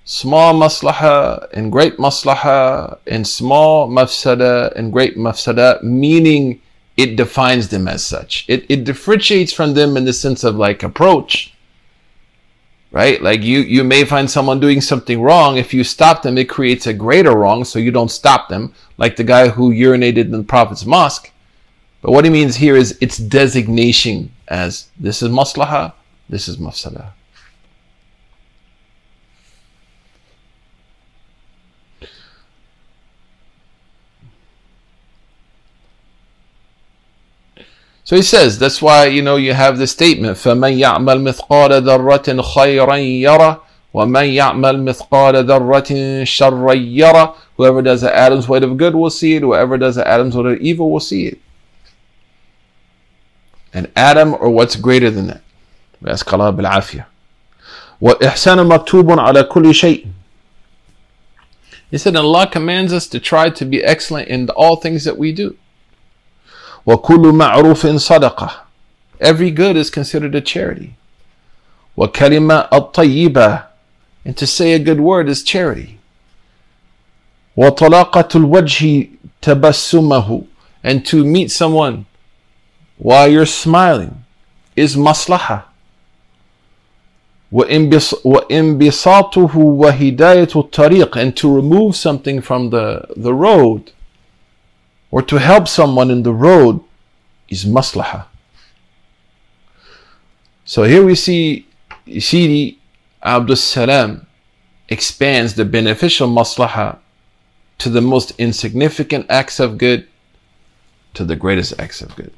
small 0.04 0.54
maslaha 0.54 1.49
and 1.52 1.73
great 1.73 1.97
maslaha 1.97 2.99
and 3.07 3.26
small 3.26 3.88
mafsada 3.88 4.73
and 4.76 4.92
great 4.92 5.16
mafsada, 5.16 5.83
meaning 5.83 6.61
it 6.97 7.16
defines 7.16 7.69
them 7.69 7.88
as 7.88 8.04
such. 8.04 8.45
It, 8.49 8.66
it 8.69 8.85
differentiates 8.85 9.52
from 9.52 9.75
them 9.75 9.97
in 9.97 10.04
the 10.04 10.12
sense 10.12 10.45
of 10.45 10.57
like 10.57 10.83
approach. 10.83 11.54
Right? 12.92 13.23
Like 13.23 13.42
you, 13.42 13.61
you 13.61 13.85
may 13.85 14.04
find 14.04 14.28
someone 14.28 14.59
doing 14.59 14.80
something 14.80 15.23
wrong. 15.23 15.57
If 15.57 15.73
you 15.73 15.85
stop 15.85 16.23
them, 16.23 16.37
it 16.37 16.49
creates 16.49 16.88
a 16.88 16.92
greater 16.92 17.37
wrong, 17.37 17.64
so 17.64 17.78
you 17.78 17.92
don't 17.92 18.11
stop 18.11 18.49
them, 18.49 18.75
like 18.99 19.14
the 19.14 19.23
guy 19.23 19.49
who 19.49 19.73
urinated 19.73 20.25
in 20.25 20.33
the 20.33 20.42
Prophet's 20.42 20.85
mosque. 20.85 21.30
But 22.02 22.11
what 22.11 22.25
he 22.25 22.30
means 22.33 22.57
here 22.57 22.75
is 22.75 22.99
its 23.00 23.16
designation 23.16 24.33
as 24.50 24.88
this 24.99 25.23
is 25.23 25.30
maslaha, 25.30 25.92
this 26.28 26.49
is 26.49 26.57
mafsada. 26.57 27.12
So 38.02 38.16
he 38.16 38.23
says, 38.23 38.59
that's 38.59 38.83
why, 38.83 39.07
you 39.07 39.23
know, 39.23 39.37
you 39.37 39.54
have 39.54 39.78
the 39.78 39.87
statement, 39.87 40.37
فَمَنْ 40.37 40.76
يَعْمَلْ 40.80 41.23
مِثْقَالَ 41.23 41.71
ذَرَّةٍ 41.87 42.42
خَيْرًا 42.42 42.99
يَرَى 43.23 43.61
وَمَنْ 43.95 44.35
يَعْمَلْ 44.35 44.83
مِثْقَالَ 44.83 45.47
ذَرَّةٍ 45.47 46.25
شَرًّا 46.25 46.75
يَرَى 46.75 47.35
Whoever 47.57 47.83
does 47.83 48.00
the 48.00 48.12
atom's 48.12 48.49
weight 48.49 48.64
of 48.64 48.76
good 48.76 48.97
will 48.97 49.11
see 49.11 49.37
it. 49.37 49.42
Whoever 49.42 49.78
does 49.78 49.95
the 49.95 50.09
atom's 50.09 50.37
weight 50.37 50.47
of 50.47 50.59
evil 50.59 50.90
will 50.90 50.99
see 50.99 51.26
it 51.26 51.38
and 53.72 53.90
atom 53.96 54.34
or 54.34 54.50
what's 54.50 54.76
greater 54.76 55.10
than 55.10 55.26
that. 55.28 55.42
We 56.00 56.10
ask 56.10 56.30
Allah 56.32 56.52
بالعافية. 56.52 57.06
وَالْإِحْسَانُ 58.00 58.66
مَكْتُوبٌ 58.66 59.18
عَلَى 59.18 59.48
كُلِّ 59.48 59.74
شَيْءٍ 59.74 60.10
He 61.90 61.98
said, 61.98 62.16
Allah 62.16 62.48
commands 62.50 62.92
us 62.92 63.06
to 63.08 63.20
try 63.20 63.50
to 63.50 63.64
be 63.64 63.84
excellent 63.84 64.28
in 64.28 64.48
all 64.50 64.76
things 64.76 65.04
that 65.04 65.18
we 65.18 65.32
do. 65.32 65.56
وَكُلُّ 66.86 67.32
مَعْرُوفٍ 67.32 67.84
صَدَقَةٍ 67.84 68.60
Every 69.20 69.50
good 69.50 69.76
is 69.76 69.90
considered 69.90 70.34
a 70.34 70.40
charity. 70.40 70.96
وَكَلِمَةً 71.98 72.70
الطَّيِّبَةً 72.70 73.66
And 74.24 74.36
to 74.38 74.46
say 74.46 74.72
a 74.72 74.78
good 74.78 75.00
word 75.00 75.28
is 75.28 75.42
charity. 75.42 75.98
وَطَلَاقَةُ 77.56 78.30
الْوَجْهِ 78.30 79.10
تَبَسُّمَهُ 79.42 80.46
And 80.82 81.04
to 81.04 81.22
meet 81.22 81.50
someone 81.50 82.06
while 83.00 83.27
you're 83.27 83.45
smiling 83.45 84.24
is 84.75 84.95
maslaha. 84.95 85.65
وَإِنْبِسَاطُهُ 87.51 89.53
وَهِدَايَةُ 89.53 90.48
الطَّرِيقِ 90.48 91.15
And 91.15 91.38
to 91.38 91.53
remove 91.53 91.95
something 91.95 92.41
from 92.41 92.69
the, 92.69 93.05
the 93.15 93.34
road 93.34 93.91
or 95.12 95.22
to 95.22 95.38
help 95.38 95.67
someone 95.67 96.12
in 96.12 96.24
the 96.24 96.34
road 96.34 96.81
is 97.48 97.65
maslaha. 97.65 98.25
So 100.65 100.84
here 100.84 101.05
we 101.05 101.15
see 101.15 101.67
Sidi 102.19 102.79
Abdul 103.24 103.55
Salam 103.55 104.25
expands 104.89 105.53
the 105.53 105.65
beneficial 105.65 106.27
maslaha 106.27 106.98
to 107.77 107.89
the 107.89 108.01
most 108.01 108.31
insignificant 108.38 109.27
acts 109.29 109.60
of 109.60 109.77
good 109.77 110.07
to 111.13 111.24
the 111.24 111.36
greatest 111.36 111.79
acts 111.79 112.01
of 112.01 112.15
good. 112.15 112.34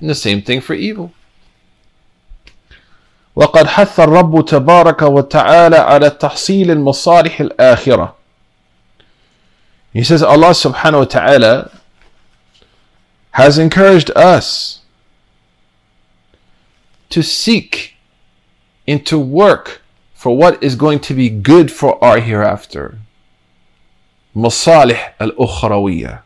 And 0.00 0.08
the 0.08 0.14
same 0.14 0.42
thing 0.42 0.60
for 0.60 0.74
evil. 0.74 1.12
وقد 3.36 3.66
حث 3.66 4.00
الرب 4.00 4.44
تبارك 4.44 5.02
وتعالى 5.02 5.76
على 5.76 6.10
تحصيل 6.10 6.70
المصالح 6.70 7.40
الآخرة. 7.40 8.14
He 9.92 10.04
says 10.04 10.22
Allah 10.22 10.50
subhanahu 10.50 10.98
wa 10.98 11.04
ta'ala 11.04 11.70
has 13.32 13.58
encouraged 13.58 14.10
us 14.16 14.80
to 17.10 17.22
seek 17.22 17.94
and 18.86 19.04
to 19.06 19.18
work 19.18 19.82
for 20.14 20.36
what 20.36 20.62
is 20.62 20.74
going 20.74 21.00
to 21.00 21.14
be 21.14 21.28
good 21.28 21.70
for 21.72 22.02
our 22.04 22.20
hereafter. 22.20 22.98
مصالح 24.36 25.14
الأخروية 25.20 26.22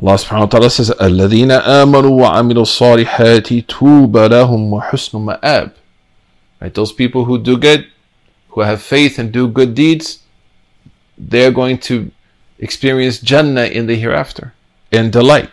Allah 0.00 0.14
subhanahu 0.14 0.40
wa 0.40 0.46
ta'ala 0.46 0.70
says, 0.70 0.90
الذين 0.90 1.50
آمنوا 1.50 2.10
وعملوا 2.10 2.62
الصالحات 2.62 3.68
توبى 3.68 4.28
لهم 4.28 4.72
وحسن 4.72 5.38
مآب. 5.38 5.70
Right, 6.60 6.74
those 6.74 6.92
people 6.92 7.24
who 7.24 7.38
do 7.38 7.56
good, 7.56 7.86
who 8.50 8.62
have 8.62 8.82
faith 8.82 9.18
and 9.18 9.30
do 9.30 9.48
good 9.48 9.74
deeds, 9.74 10.22
they're 11.16 11.52
going 11.52 11.78
to 11.78 12.10
experience 12.58 13.18
Jannah 13.18 13.66
in 13.66 13.86
the 13.86 13.96
hereafter 13.96 14.54
in 14.90 15.10
delight. 15.10 15.50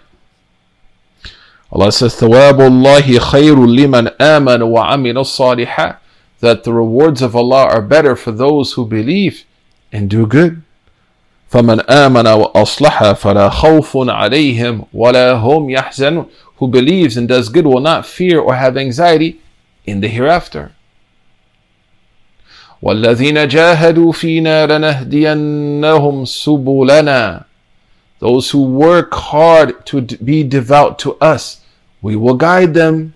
Allah 1.72 1.92
says, 1.92 2.16
ثواب 2.16 2.60
الله 2.60 3.20
خير 3.20 3.56
لمن 3.56 4.18
آمن 4.18 4.62
وعمل 4.62 5.18
الصالحات. 5.18 5.98
That 6.40 6.64
the 6.64 6.74
rewards 6.74 7.22
of 7.22 7.36
Allah 7.36 7.66
are 7.66 7.82
better 7.82 8.16
for 8.16 8.32
those 8.32 8.74
who 8.74 8.86
believe 8.86 9.46
and 9.92 10.10
do 10.10 10.26
good. 10.26 10.63
فمن 11.55 11.81
آمن 11.81 12.27
وأصلح 12.27 13.13
فلا 13.13 13.49
خوف 13.49 13.97
عليهم 13.97 14.85
ولا 14.95 15.33
هم 15.33 15.71
يحزنون 15.71 16.27
who 16.59 16.67
believes 16.67 17.17
and 17.17 17.29
does 17.29 17.49
good 17.49 17.65
will 17.65 17.81
not 17.81 18.05
fear 18.05 18.41
or 18.41 18.57
have 18.57 18.77
anxiety 18.77 19.41
in 19.87 20.01
the 20.01 20.09
hereafter. 20.09 20.73
والذين 22.83 23.49
جاهدوا 23.49 24.13
فينا 24.13 24.67
لنهدينهم 24.67 26.25
سبلنا 26.25 27.45
Those 28.19 28.51
who 28.51 28.63
work 28.65 29.15
hard 29.15 29.87
to 29.87 30.01
be 30.01 30.43
devout 30.43 30.99
to 30.99 31.13
us, 31.21 31.61
we 32.03 32.17
will 32.17 32.35
guide 32.35 32.75
them. 32.75 33.13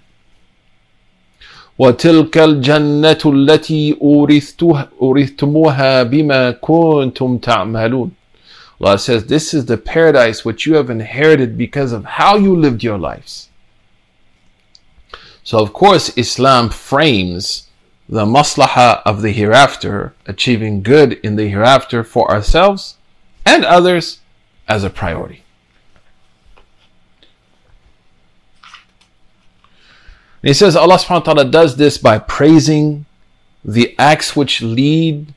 وتلك 1.78 2.38
الجنة 2.38 3.18
التي 3.26 3.96
أورثتموها 5.02 6.02
بما 6.02 6.50
كنتم 6.50 7.38
تعملون 7.38 8.17
Allah 8.80 8.98
says, 8.98 9.26
This 9.26 9.54
is 9.54 9.66
the 9.66 9.76
paradise 9.76 10.44
which 10.44 10.66
you 10.66 10.74
have 10.74 10.90
inherited 10.90 11.58
because 11.58 11.92
of 11.92 12.04
how 12.04 12.36
you 12.36 12.54
lived 12.54 12.82
your 12.82 12.98
lives. 12.98 13.48
So, 15.42 15.58
of 15.58 15.72
course, 15.72 16.16
Islam 16.16 16.70
frames 16.70 17.68
the 18.08 18.24
maslaha 18.24 19.02
of 19.04 19.22
the 19.22 19.32
hereafter, 19.32 20.14
achieving 20.26 20.82
good 20.82 21.14
in 21.24 21.36
the 21.36 21.48
hereafter 21.48 22.04
for 22.04 22.30
ourselves 22.30 22.96
and 23.44 23.64
others, 23.64 24.20
as 24.68 24.84
a 24.84 24.90
priority. 24.90 25.42
And 30.42 30.48
he 30.48 30.54
says 30.54 30.76
Allah 30.76 30.98
subhanahu 30.98 31.26
wa 31.26 31.32
ta'ala 31.34 31.44
does 31.46 31.76
this 31.76 31.98
by 31.98 32.18
praising 32.18 33.06
the 33.64 33.94
acts 33.98 34.36
which 34.36 34.62
lead 34.62 35.34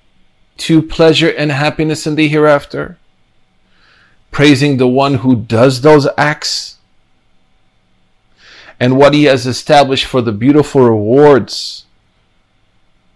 to 0.58 0.82
pleasure 0.82 1.30
and 1.30 1.52
happiness 1.52 2.06
in 2.06 2.16
the 2.16 2.28
hereafter 2.28 2.98
praising 4.32 4.78
the 4.78 4.88
one 4.88 5.16
who 5.16 5.36
does 5.36 5.82
those 5.82 6.08
acts 6.18 6.78
and 8.80 8.98
what 8.98 9.14
he 9.14 9.26
has 9.26 9.46
established 9.46 10.06
for 10.06 10.22
the 10.22 10.32
beautiful 10.32 10.82
rewards 10.82 11.86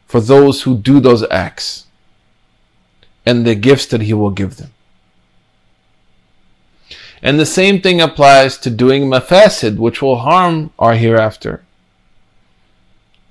for 0.06 0.20
those 0.20 0.62
who 0.62 0.78
do 0.78 1.00
those 1.00 1.24
acts 1.32 1.88
and 3.26 3.46
the 3.46 3.56
gifts 3.56 3.88
that 3.88 4.02
he 4.02 4.14
will 4.14 4.30
give 4.30 4.58
them. 4.58 4.72
And 7.22 7.40
the 7.40 7.46
same 7.46 7.82
thing 7.82 8.00
applies 8.00 8.58
to 8.60 8.70
doing 8.70 9.10
mafasid, 9.10 9.78
which 9.78 10.02
will 10.02 10.18
harm 10.18 10.72
our 10.78 10.94
hereafter. 10.94 11.64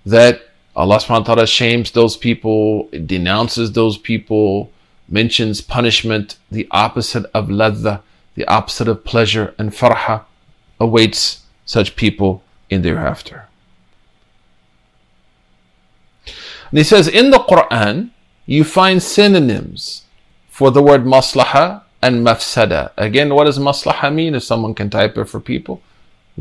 That 0.04 0.42
Allah 0.74 0.98
subhanahu 0.98 1.46
shames 1.46 1.92
those 1.92 2.16
people, 2.16 2.88
denounces 3.06 3.72
those 3.72 3.96
people, 3.96 4.72
mentions 5.08 5.60
punishment, 5.60 6.36
the 6.50 6.66
opposite 6.70 7.24
of 7.34 7.48
ladha, 7.48 8.02
the 8.34 8.46
opposite 8.46 8.88
of 8.88 9.04
pleasure 9.04 9.54
and 9.58 9.70
farha, 9.70 10.24
awaits 10.80 11.42
such 11.64 11.96
people 11.96 12.42
in 12.70 12.82
the 12.82 12.88
hereafter. 12.88 13.48
And 16.70 16.78
he 16.78 16.84
says 16.84 17.06
in 17.06 17.30
the 17.30 17.38
Quran, 17.38 18.10
you 18.46 18.64
find 18.64 19.02
synonyms 19.02 20.04
for 20.48 20.70
the 20.70 20.82
word 20.82 21.04
maslaha 21.04 21.82
and 22.02 22.26
mafsada. 22.26 22.90
Again, 22.96 23.34
what 23.34 23.44
does 23.44 23.58
maslaha 23.58 24.12
mean? 24.12 24.34
If 24.34 24.42
someone 24.42 24.74
can 24.74 24.90
type 24.90 25.16
it 25.16 25.26
for 25.26 25.40
people, 25.40 25.80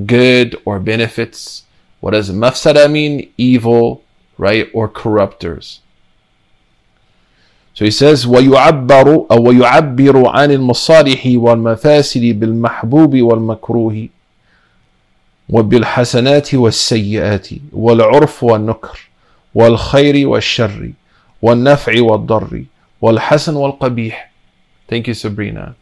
good 0.05 0.59
or 0.65 0.79
benefits. 0.79 1.63
What 1.99 2.11
does 2.11 2.29
mafsada 2.31 2.91
mean? 2.91 3.31
Evil, 3.37 4.03
right? 4.37 4.69
Or 4.73 4.89
corruptors. 4.89 5.79
So 7.73 7.85
he 7.85 7.91
says 7.91 8.25
ويعبر 8.27 9.25
أو 9.31 9.47
ويعبر 9.47 10.27
عن 10.27 10.51
المصالح 10.51 11.21
والمفاسد 11.35 12.21
بالمحبوب 12.39 13.21
والمكروه 13.21 14.07
وبالحسنات 15.49 16.53
والسيئات 16.55 17.47
والعرف 17.73 18.43
والنكر 18.43 19.09
والخير 19.55 20.27
والشر 20.27 20.91
والنفع 21.41 22.01
والضر 22.01 22.63
والحسن 23.01 23.55
والقبيح 23.55 24.31
Thank 24.87 25.07
you 25.07 25.13
Sabrina. 25.13 25.75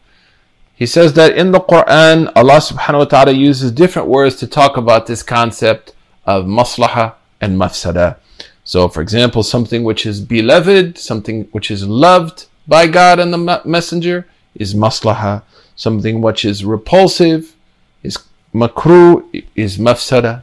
He 0.74 0.86
says 0.86 1.12
that 1.14 1.36
in 1.36 1.52
the 1.52 1.60
Quran 1.60 2.32
Allah 2.34 2.58
subhanahu 2.58 2.98
wa 2.98 3.04
ta'ala 3.04 3.32
uses 3.32 3.70
different 3.70 4.08
words 4.08 4.36
to 4.36 4.46
talk 4.46 4.76
about 4.76 5.06
this 5.06 5.22
concept 5.22 5.92
of 6.24 6.46
maslaha 6.46 7.14
and 7.40 7.58
mafsada. 7.58 8.16
So, 8.64 8.88
for 8.88 9.00
example, 9.02 9.42
something 9.42 9.82
which 9.82 10.06
is 10.06 10.20
beloved, 10.20 10.96
something 10.98 11.44
which 11.52 11.70
is 11.70 11.86
loved 11.86 12.46
by 12.66 12.86
God 12.86 13.18
and 13.18 13.32
the 13.32 13.62
Messenger 13.64 14.26
is 14.54 14.74
maslaha. 14.74 15.42
Something 15.74 16.20
which 16.20 16.44
is 16.44 16.64
repulsive 16.64 17.56
is 18.02 18.18
makruh, 18.54 19.44
is 19.56 19.78
mafsada. 19.78 20.42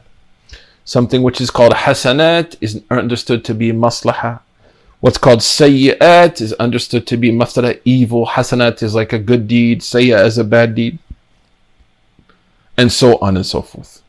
Something 0.84 1.22
which 1.22 1.40
is 1.40 1.50
called 1.50 1.72
hasanat 1.72 2.56
is 2.60 2.82
understood 2.90 3.44
to 3.44 3.54
be 3.54 3.72
maslaha. 3.72 4.40
What's 5.00 5.18
called 5.18 5.38
sayyi'at 5.38 6.42
is 6.42 6.52
understood 6.54 7.06
to 7.06 7.16
be 7.16 7.30
mafsada, 7.30 7.80
evil. 7.86 8.26
Hasanat 8.26 8.82
is 8.82 8.94
like 8.94 9.14
a 9.14 9.18
good 9.18 9.48
deed, 9.48 9.80
sayya 9.80 10.26
is 10.26 10.36
a 10.36 10.44
bad 10.44 10.74
deed. 10.74 10.98
And 12.76 12.92
so 12.92 13.18
on 13.18 13.36
and 13.36 13.46
so 13.46 13.62
forth. 13.62 14.02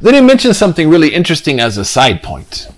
Then 0.00 0.14
he 0.14 0.20
mentions 0.20 0.56
something 0.56 0.88
really 0.88 1.14
interesting 1.14 1.58
as 1.60 1.76
a 1.76 1.84
side 1.84 2.22
point. 2.22 2.68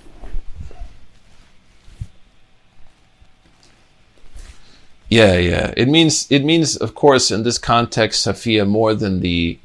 Yeah, 5.11 5.37
yeah. 5.37 5.75
It 5.77 5.89
means 5.89 6.31
it 6.31 6.45
means, 6.45 6.77
of 6.77 6.95
course, 6.95 7.31
in 7.31 7.43
this 7.43 7.59
context, 7.59 8.25
Safiya 8.25 8.67
more 8.67 8.95
than 8.95 9.21
the 9.21 9.59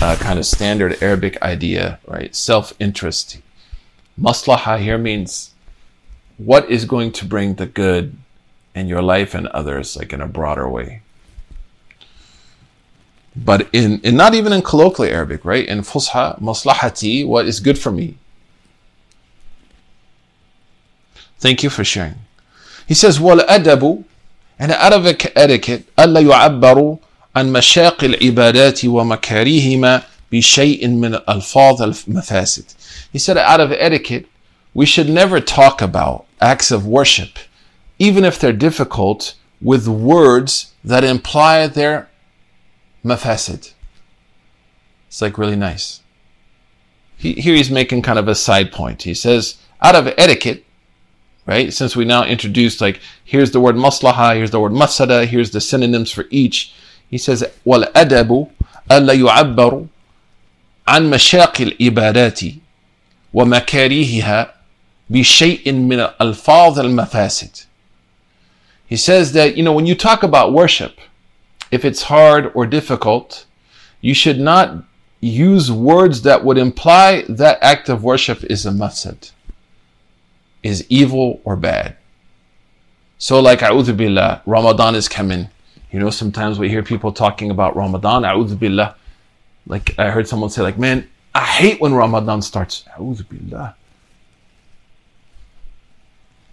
uh, 0.00 0.16
kind 0.16 0.38
of 0.38 0.44
standard 0.44 1.00
Arabic 1.00 1.40
idea, 1.40 2.00
right? 2.06 2.34
Self-interest. 2.34 3.38
Maslaha 4.20 4.80
here 4.80 4.98
means 4.98 5.54
what 6.36 6.68
is 6.68 6.84
going 6.84 7.12
to 7.12 7.24
bring 7.24 7.54
the 7.54 7.66
good 7.66 8.16
in 8.74 8.88
your 8.88 9.02
life 9.02 9.34
and 9.34 9.46
others, 9.48 9.96
like 9.96 10.12
in 10.12 10.20
a 10.20 10.26
broader 10.26 10.68
way. 10.68 11.02
But 13.35 13.69
in, 13.71 13.99
in 14.01 14.15
not 14.15 14.33
even 14.33 14.51
in 14.51 14.61
colloquial 14.61 15.09
Arabic, 15.13 15.45
right? 15.45 15.65
In 15.67 15.81
Fusha, 15.81 16.39
maslahati, 16.41 17.25
what 17.25 17.45
is 17.45 17.59
good 17.59 17.77
for 17.77 17.91
me. 17.91 18.17
Thank 21.39 21.61
you 21.61 21.69
for 21.69 21.83
sharing. 21.83 22.15
He 22.87 22.95
says, 22.95 23.19
والأدب 23.19 24.03
and 24.59 24.71
Arabic 24.71 25.31
etiquette 25.35 25.85
ألا 25.99 26.19
يعبر 26.21 26.97
عن 27.35 27.51
مشاق 27.51 28.03
العبادات 28.03 28.85
ومكاريهما 28.85 30.03
بشيء 30.31 30.87
من 30.87 31.13
ألفاظ 31.29 31.81
المفاسد. 31.81 32.75
He 33.13 33.19
said, 33.19 33.37
out 33.37 33.59
of 33.59 33.71
etiquette, 33.71 34.25
we 34.73 34.85
should 34.85 35.09
never 35.09 35.39
talk 35.39 35.81
about 35.81 36.25
acts 36.41 36.71
of 36.71 36.87
worship, 36.87 37.37
even 37.99 38.25
if 38.25 38.39
they're 38.39 38.51
difficult, 38.51 39.35
with 39.61 39.87
words 39.87 40.73
that 40.83 41.03
imply 41.03 41.67
their 41.67 42.09
mafasid. 43.03 43.73
It's 45.07 45.21
like 45.21 45.37
really 45.37 45.55
nice. 45.55 46.01
he, 47.17 47.33
here 47.33 47.55
he's 47.55 47.71
making 47.71 48.03
kind 48.03 48.19
of 48.19 48.27
a 48.27 48.35
side 48.35 48.71
point. 48.71 49.03
He 49.03 49.13
says, 49.13 49.57
out 49.81 49.95
of 49.95 50.13
etiquette, 50.17 50.63
right? 51.45 51.73
Since 51.73 51.95
we 51.95 52.05
now 52.05 52.23
introduced, 52.23 52.79
like, 52.79 53.01
here's 53.25 53.51
the 53.51 53.59
word 53.59 53.75
maslaha, 53.75 54.35
here's 54.35 54.51
the 54.51 54.59
word 54.59 54.73
masada, 54.73 55.25
here's 55.25 55.51
the 55.51 55.61
synonyms 55.61 56.11
for 56.11 56.25
each. 56.29 56.73
He 57.09 57.17
says, 57.17 57.43
والأدب 57.65 58.47
ألا 58.91 59.13
يعبر 59.13 59.87
عن 60.87 61.09
مشاق 61.09 61.61
العبادات 61.61 62.41
ومكاريهها 63.33 64.53
بشيء 65.09 65.73
من 65.73 66.07
ألفاظ 66.21 66.79
المفاسد. 66.79 67.65
He 68.85 68.95
says 68.95 69.33
that, 69.33 69.57
you 69.57 69.63
know, 69.63 69.73
when 69.73 69.85
you 69.85 69.95
talk 69.95 70.23
about 70.23 70.53
worship, 70.53 70.97
if 71.72 71.84
it's 71.84 72.02
hard 72.02 72.52
or 72.54 72.66
difficult, 72.66 73.46
you 74.02 74.14
should 74.14 74.38
not 74.38 74.84
use 75.20 75.72
words 75.72 76.22
that 76.22 76.44
would 76.44 76.58
imply 76.58 77.24
that 77.28 77.58
act 77.62 77.88
of 77.88 78.04
worship 78.04 78.44
is 78.44 78.66
a 78.66 78.70
mafsad, 78.70 79.32
is 80.62 80.84
evil 80.88 81.40
or 81.44 81.56
bad. 81.56 81.96
So, 83.18 83.40
like, 83.40 83.60
A'udhu 83.60 83.96
Billah, 83.96 84.42
Ramadan 84.44 84.94
is 84.94 85.08
coming. 85.08 85.48
You 85.90 86.00
know, 86.00 86.10
sometimes 86.10 86.58
we 86.58 86.68
hear 86.68 86.82
people 86.82 87.12
talking 87.12 87.50
about 87.50 87.74
Ramadan, 87.74 88.22
A'udhu 88.22 88.58
Billah. 88.58 88.96
Like, 89.66 89.98
I 89.98 90.10
heard 90.10 90.28
someone 90.28 90.50
say, 90.50 90.60
like, 90.60 90.76
man, 90.78 91.08
I 91.34 91.44
hate 91.44 91.80
when 91.80 91.94
Ramadan 91.94 92.42
starts. 92.42 92.84
A'udhu 92.98 93.24
Billah. 93.28 93.76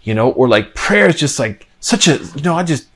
You 0.02 0.14
know, 0.14 0.30
or 0.30 0.48
like 0.48 0.74
prayer 0.74 1.08
is 1.08 1.16
just 1.16 1.38
like 1.38 1.68
such 1.80 2.08
a, 2.08 2.16
you 2.34 2.42
know, 2.42 2.54
I 2.54 2.62
just, 2.62 2.88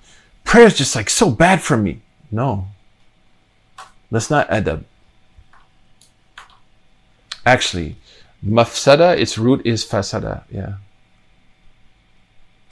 prayer 0.44 0.66
is 0.66 0.78
just 0.78 0.96
like 0.96 1.10
so 1.10 1.30
bad 1.30 1.60
for 1.60 1.76
me. 1.76 2.00
No. 2.34 2.66
That's 4.10 4.28
not 4.28 4.48
adab. 4.50 4.84
Actually, 7.46 7.96
mafsada, 8.44 9.16
its 9.16 9.38
root 9.38 9.64
is 9.64 9.84
fasada. 9.84 10.42
Yeah. 10.50 10.74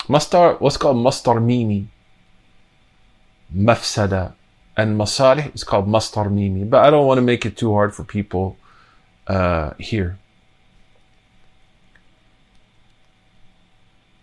Masdar, 0.09 0.61
what's 0.61 0.77
called 0.77 0.97
masdar 0.97 1.41
mimi. 1.41 1.89
Mafsada. 3.55 4.35
And 4.77 4.99
masalih 4.99 5.55
is 5.55 5.63
called 5.63 5.87
masdar 5.87 6.29
mimi. 6.31 6.65
But 6.65 6.85
I 6.85 6.91
don't 6.91 7.07
want 7.07 7.19
to 7.19 7.23
make 7.23 7.47
it 7.47 7.57
too 7.57 7.73
hard 7.73 7.95
for 7.95 8.03
people 8.03 8.57
uh, 9.29 9.75
here. 9.79 10.19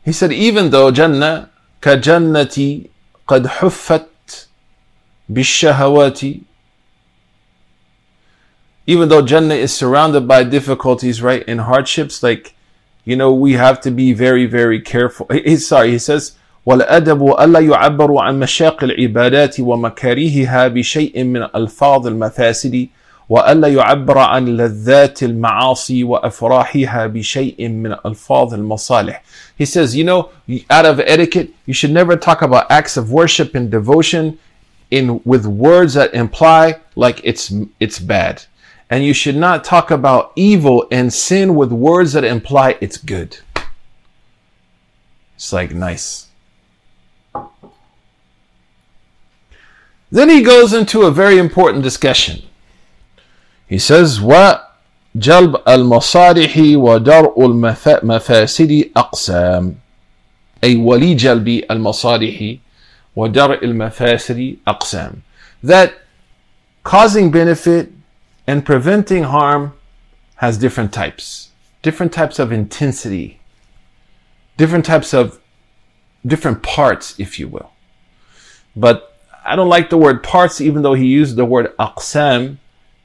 He 0.04 0.12
said, 0.12 0.34
even 0.34 0.72
though 0.72 0.92
Jannah 0.92 1.50
kajannati 1.82 2.90
قد 3.30 3.48
حفت 3.48 4.06
بالشهوات 5.29 6.25
even 8.87 9.09
though 9.09 9.23
Jannah 9.23 9.55
is 9.55 9.73
surrounded 9.73 10.29
by 10.29 10.45
difficulties, 10.45 11.23
right, 11.23 11.43
and 11.49 11.63
hardships, 11.63 12.23
like, 12.23 12.55
you 13.05 13.17
know, 13.17 13.33
we 13.33 13.55
have 13.55 13.81
to 13.81 13.91
be 13.91 14.13
very, 14.13 14.47
very 14.47 14.81
careful. 14.81 15.27
He's 15.33 15.67
sorry, 15.67 15.93
he 15.93 15.99
says, 15.99 16.37
والأدب 16.67 17.37
ألا 17.41 17.61
يعبر 17.61 18.19
عن 18.19 18.39
مشاق 18.39 18.85
العبادات 18.85 19.61
ومكاريهها 19.61 20.69
بشيء 20.69 21.25
من 21.25 21.43
ألفاظ 21.55 22.07
المفاسد 22.07 22.89
وألا 23.29 23.69
يعبر 23.69 24.19
عن 24.19 24.57
لذات 24.57 25.23
المعاصي 25.23 26.05
وأفراحها 26.05 27.07
بشيء 27.07 27.69
من 27.69 27.97
ألفاظ 28.07 28.55
المصالح. 28.55 29.23
He 29.57 29.65
says, 29.67 29.95
you 29.95 30.05
know, 30.05 30.31
out 30.71 30.87
of 30.87 31.01
etiquette, 31.01 31.51
you 31.67 31.75
should 31.75 31.91
never 31.93 32.17
talk 32.17 32.43
about 32.43 32.71
acts 32.71 32.97
of 32.97 33.13
worship 33.13 33.55
and 33.55 33.71
devotion 33.71 34.39
in 34.91 35.21
with 35.25 35.47
words 35.47 35.95
that 35.95 36.15
imply 36.15 36.81
like 36.95 37.21
it's 37.25 37.53
it's 37.81 37.99
bad. 37.99 38.45
And 38.91 39.05
you 39.05 39.15
should 39.15 39.37
not 39.37 39.65
talk 39.65 39.91
about 39.91 40.33
evil 40.37 40.87
and 40.93 41.13
sin 41.13 41.55
with 41.55 41.73
words 41.73 42.13
that 42.13 42.23
imply 42.23 42.77
it's 42.81 42.99
good. 42.99 43.39
It's 45.37 45.53
like 45.53 45.73
nice. 45.75 46.29
Then 50.11 50.29
he 50.29 50.43
goes 50.43 50.73
into 50.73 51.03
a 51.03 51.11
very 51.11 51.39
important 51.39 51.83
discussion. 51.83 52.43
He 53.67 53.79
says, 53.79 54.21
وجلب 54.21 55.63
المصالح 55.69 56.57
ودرء 56.57 57.47
المفاسد 57.47 58.91
أقسام 58.97 59.75
أي 60.65 60.77
ولجلب 60.77 61.65
المصالح 61.71 62.57
ودرء 63.19 63.65
المفاسد 63.65 64.57
أقسام 64.67 65.23
That 65.63 65.95
causing 66.83 67.31
benefit 67.31 67.93
and 68.47 68.65
preventing 68.65 69.25
harm 69.25 69.73
has 70.37 70.59
different 70.59 70.93
types, 70.93 71.51
different 71.83 72.13
types 72.13 72.39
of 72.39 72.53
intensity, 72.53 73.41
different 74.57 74.85
types 74.85 75.15
of 75.15 75.41
different 76.27 76.63
parts, 76.63 77.19
if 77.19 77.39
you 77.39 77.49
will. 77.49 77.71
But 78.77 79.17
I 79.45 79.57
don't 79.57 79.69
like 79.69 79.91
the 79.91 79.99
word 79.99 80.23
parts, 80.23 80.61
even 80.61 80.83
though 80.83 80.95
he 80.95 81.07
used 81.07 81.37
the 81.37 81.45
word 81.45 81.75
aqsam, 81.79 82.59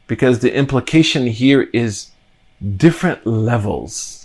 because 0.08 0.40
the 0.40 0.54
implication 0.54 1.28
here 1.28 1.64
is 1.74 2.12
different 2.78 3.26
levels. 3.26 4.23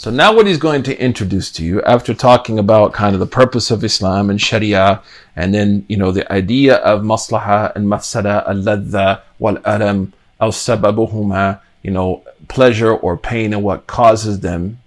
So 0.00 0.10
now 0.10 0.34
what 0.34 0.46
he's 0.46 0.56
going 0.56 0.82
to 0.84 0.98
introduce 0.98 1.52
to 1.52 1.62
you 1.62 1.82
after 1.82 2.14
talking 2.14 2.58
about 2.58 2.94
kind 2.94 3.12
of 3.12 3.20
the 3.20 3.26
purpose 3.26 3.70
of 3.70 3.84
Islam 3.84 4.30
and 4.30 4.40
Sharia 4.40 5.02
and 5.36 5.52
then, 5.52 5.84
you 5.90 5.98
know, 5.98 6.10
the 6.10 6.24
idea 6.32 6.76
of 6.76 7.02
maslaha 7.02 7.76
and 7.76 7.84
mafsada, 7.84 8.48
al-ladha 8.48 9.20
wal-alam, 9.38 10.14
al-sababuhuma, 10.40 11.60
you 11.82 11.90
know, 11.90 12.22
pleasure 12.48 12.94
or 12.94 13.18
pain 13.18 13.52
and 13.52 13.62
what 13.62 13.86
causes 13.86 14.40
them. 14.40 14.78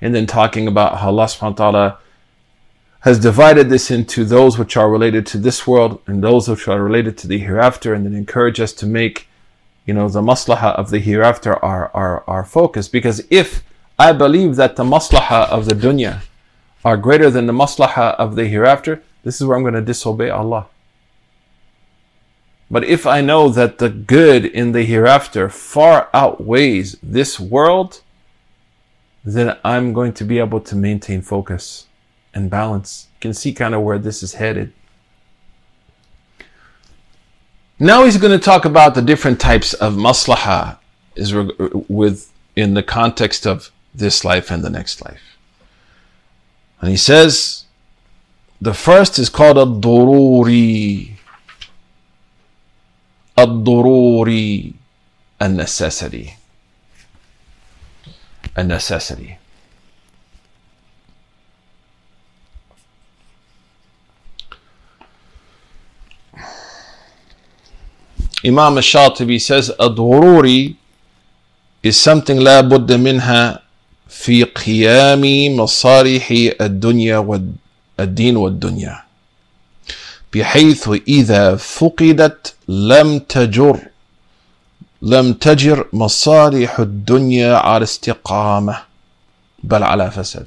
And 0.00 0.12
then 0.12 0.26
talking 0.26 0.66
about 0.66 0.98
how 0.98 1.10
Allah 1.10 1.26
subhanahu 1.26 1.60
wa 1.60 1.70
ta'ala 1.70 1.98
has 3.02 3.20
divided 3.20 3.70
this 3.70 3.92
into 3.92 4.24
those 4.24 4.58
which 4.58 4.76
are 4.76 4.90
related 4.90 5.24
to 5.26 5.38
this 5.38 5.68
world 5.68 6.02
and 6.08 6.20
those 6.20 6.48
which 6.48 6.66
are 6.66 6.82
related 6.82 7.16
to 7.18 7.28
the 7.28 7.38
hereafter 7.38 7.94
and 7.94 8.04
then 8.04 8.12
encourage 8.16 8.58
us 8.58 8.72
to 8.72 8.86
make, 8.86 9.28
you 9.84 9.94
know, 9.94 10.08
the 10.08 10.20
maslaha 10.20 10.74
of 10.74 10.90
the 10.90 10.98
hereafter 10.98 11.64
our, 11.64 11.92
our, 11.94 12.24
our 12.26 12.44
focus. 12.44 12.88
Because 12.88 13.24
if 13.30 13.62
I 13.98 14.12
believe 14.12 14.56
that 14.56 14.76
the 14.76 14.84
maslaha 14.84 15.48
of 15.48 15.64
the 15.64 15.74
dunya 15.74 16.22
are 16.84 16.96
greater 16.96 17.30
than 17.30 17.46
the 17.46 17.52
maslaha 17.52 18.14
of 18.16 18.36
the 18.36 18.46
hereafter, 18.46 19.02
this 19.24 19.40
is 19.40 19.46
where 19.46 19.56
I'm 19.56 19.62
going 19.62 19.74
to 19.74 19.80
disobey 19.80 20.30
Allah. 20.30 20.66
But 22.70 22.84
if 22.84 23.06
I 23.06 23.20
know 23.20 23.48
that 23.48 23.78
the 23.78 23.88
good 23.88 24.44
in 24.44 24.72
the 24.72 24.82
hereafter 24.82 25.48
far 25.48 26.08
outweighs 26.12 26.96
this 27.02 27.40
world, 27.40 28.02
then 29.24 29.56
I'm 29.64 29.92
going 29.92 30.12
to 30.14 30.24
be 30.24 30.38
able 30.38 30.60
to 30.60 30.76
maintain 30.76 31.22
focus 31.22 31.86
and 32.34 32.50
balance. 32.50 33.08
You 33.16 33.20
can 33.20 33.34
see 33.34 33.52
kind 33.52 33.74
of 33.74 33.82
where 33.82 33.98
this 33.98 34.22
is 34.22 34.34
headed. 34.34 34.72
Now 37.78 38.04
he's 38.04 38.16
going 38.16 38.38
to 38.38 38.44
talk 38.44 38.64
about 38.64 38.94
the 38.94 39.02
different 39.02 39.40
types 39.40 39.74
of 39.74 39.94
maslaha 39.94 40.78
is 41.14 41.34
with 41.34 42.32
in 42.54 42.74
the 42.74 42.82
context 42.82 43.46
of 43.46 43.70
this 43.96 44.24
life 44.24 44.50
and 44.50 44.62
the 44.62 44.70
next 44.70 45.04
life. 45.04 45.36
And 46.80 46.90
he 46.90 46.96
says, 46.96 47.64
the 48.60 48.74
first 48.74 49.18
is 49.18 49.28
called 49.28 49.58
a 49.58 49.64
dururi. 49.64 51.12
A 53.36 53.46
dururi, 53.46 54.74
a 55.40 55.48
necessity. 55.48 56.36
A 58.54 58.62
necessity. 58.62 59.38
Imam 68.44 68.76
al-Shatibi 68.76 69.40
says, 69.40 69.70
a 69.70 69.88
dururi 69.88 70.76
is 71.82 72.00
something 72.00 72.38
la 72.38 72.62
budda 72.62 73.00
minha 73.00 73.62
في 74.08 74.44
قيام 74.44 75.56
مصالح 75.56 76.30
الدنيا 76.60 77.18
والدين 77.18 78.36
والدنيا 78.36 79.02
بحيث 80.34 80.88
إذا 81.08 81.56
فقدت 81.56 82.54
لم 82.68 83.18
تجر 83.18 83.78
لم 85.02 85.32
تجر 85.32 85.88
مصالح 85.92 86.80
الدنيا 86.80 87.54
على 87.56 87.82
استقامة 87.82 88.82
بل 89.62 89.82
على 89.82 90.10
فساد 90.10 90.46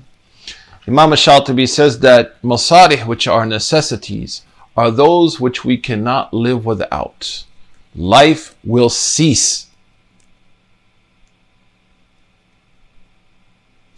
Imam 0.88 1.12
al-Shatibi 1.12 1.70
says 1.70 2.00
that 2.00 2.42
masalih 2.42 3.06
which 3.06 3.28
are 3.28 3.46
necessities 3.46 4.42
are 4.76 4.90
those 4.90 5.40
which 5.40 5.64
we 5.64 5.78
cannot 5.78 6.34
live 6.34 6.66
without. 6.66 7.44
life 7.96 8.56
will 8.64 8.90
cease. 8.90 9.68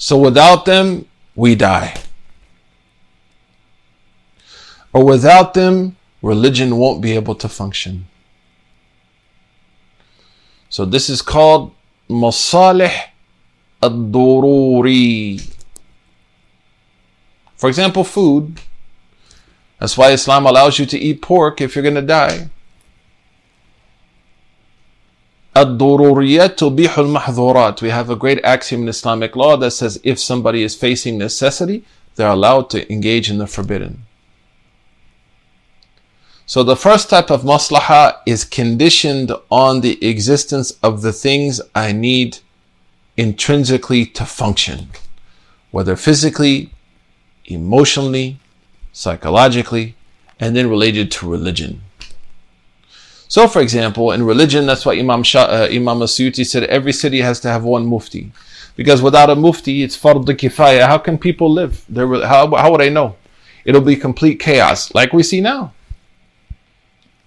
So 0.01 0.17
without 0.17 0.65
them, 0.65 1.05
we 1.35 1.53
die. 1.53 1.93
Or 4.91 5.05
without 5.05 5.53
them, 5.53 5.95
religion 6.23 6.77
won't 6.77 7.03
be 7.03 7.11
able 7.11 7.35
to 7.35 7.47
function. 7.47 8.07
So 10.69 10.85
this 10.85 11.07
is 11.07 11.21
called 11.21 11.75
masalih 12.09 13.13
ad-dururi. 13.83 15.37
For 17.55 17.69
example, 17.69 18.03
food. 18.03 18.59
That's 19.77 19.95
why 19.95 20.13
Islam 20.13 20.47
allows 20.47 20.79
you 20.79 20.87
to 20.87 20.97
eat 20.97 21.21
pork 21.21 21.61
if 21.61 21.75
you're 21.75 21.83
going 21.83 21.93
to 21.93 22.01
die. 22.01 22.49
الضروريات 25.56 26.58
تبيح 26.58 26.98
المحظورات. 26.98 27.82
We 27.82 27.90
have 27.90 28.10
a 28.10 28.16
great 28.16 28.44
axiom 28.44 28.82
in 28.82 28.88
Islamic 28.88 29.34
law 29.34 29.56
that 29.56 29.70
says 29.70 29.98
if 30.04 30.18
somebody 30.18 30.62
is 30.62 30.74
facing 30.74 31.16
necessity, 31.16 31.84
they're 32.16 32.28
allowed 32.28 32.68
to 32.70 32.92
engage 32.92 33.30
in 33.30 33.38
the 33.38 33.46
forbidden. 33.46 34.04
So 36.44 36.62
the 36.62 36.76
first 36.76 37.10
type 37.10 37.30
of 37.30 37.42
maslaha 37.42 38.18
is 38.24 38.44
conditioned 38.44 39.32
on 39.50 39.80
the 39.80 40.04
existence 40.06 40.72
of 40.82 41.02
the 41.02 41.12
things 41.12 41.60
I 41.74 41.92
need 41.92 42.38
intrinsically 43.16 44.06
to 44.06 44.24
function, 44.24 44.90
whether 45.70 45.96
physically, 45.96 46.70
emotionally, 47.46 48.38
psychologically, 48.92 49.96
and 50.38 50.54
then 50.54 50.70
related 50.70 51.10
to 51.12 51.28
religion. 51.28 51.82
So, 53.31 53.47
for 53.47 53.61
example, 53.61 54.11
in 54.11 54.23
religion, 54.23 54.65
that's 54.65 54.85
why 54.85 54.99
Imam, 54.99 55.23
Shah, 55.23 55.43
uh, 55.43 55.67
Imam 55.71 55.99
Asyuti 55.99 56.45
said 56.45 56.65
every 56.65 56.91
city 56.91 57.21
has 57.21 57.39
to 57.39 57.47
have 57.47 57.63
one 57.63 57.85
mufti. 57.85 58.29
Because 58.75 59.01
without 59.01 59.29
a 59.29 59.35
mufti, 59.35 59.83
it's 59.83 59.95
fard 59.97 60.25
kifaya. 60.25 60.85
How 60.85 60.97
can 60.97 61.17
people 61.17 61.49
live? 61.49 61.85
They're, 61.87 62.27
how, 62.27 62.53
how 62.53 62.71
would 62.71 62.81
I 62.81 62.89
know? 62.89 63.15
It'll 63.63 63.79
be 63.79 63.95
complete 63.95 64.41
chaos, 64.41 64.93
like 64.93 65.13
we 65.13 65.23
see 65.23 65.39
now. 65.39 65.71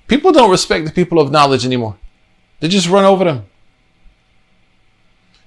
People 0.07 0.31
don't 0.31 0.51
respect 0.51 0.85
the 0.85 0.93
people 0.93 1.19
of 1.19 1.33
knowledge 1.33 1.65
anymore. 1.65 1.97
They 2.61 2.69
just 2.69 2.91
run 2.91 3.07
over 3.07 3.25
them. 3.25 3.47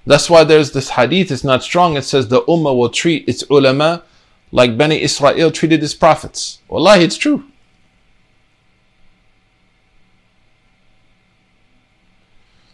That's 0.06 0.28
why 0.28 0.42
there's 0.42 0.72
this 0.72 0.90
hadith, 0.90 1.30
it's 1.30 1.44
not 1.44 1.62
strong. 1.62 1.96
It 1.96 2.02
says 2.02 2.26
the 2.26 2.42
ummah 2.42 2.76
will 2.76 2.90
treat 2.90 3.28
its 3.28 3.44
ulama 3.48 4.02
like 4.50 4.76
Bani 4.76 5.00
Israel 5.00 5.52
treated 5.52 5.84
its 5.84 5.94
prophets. 5.94 6.58
Wallahi, 6.66 7.04
it's 7.04 7.16
true. 7.16 7.44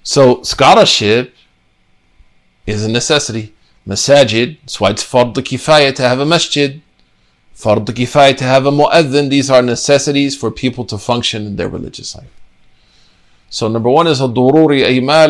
So 0.05 0.43
scholarship 0.43 1.35
is 2.67 2.85
a 2.85 2.91
necessity. 2.91 3.55
Masajid, 3.89 4.59
that's 4.61 4.79
why 4.81 4.91
it's 4.91 5.03
fard 5.03 5.35
kifaya 5.35 5.95
to 5.95 6.03
have 6.03 6.21
a 6.21 6.27
masjid. 6.27 6.81
Fard 7.57 7.87
kifaya 7.87 8.37
to 8.37 8.45
have 8.45 8.67
a 8.67 8.71
mu'adhin. 8.71 9.31
These 9.31 9.51
are 9.51 9.63
necessities 9.63 10.37
for 10.37 10.51
people 10.51 10.85
to 10.87 10.99
function 10.99 11.47
in 11.47 11.57
their 11.57 11.69
religious 11.69 12.15
life. 12.15 12.31
So 13.49 13.67
number 13.69 13.89
one 13.89 14.07
is 14.07 14.21
a 14.21 14.29
dururi 14.29 14.85
ay 14.85 15.01
ma 15.01 15.27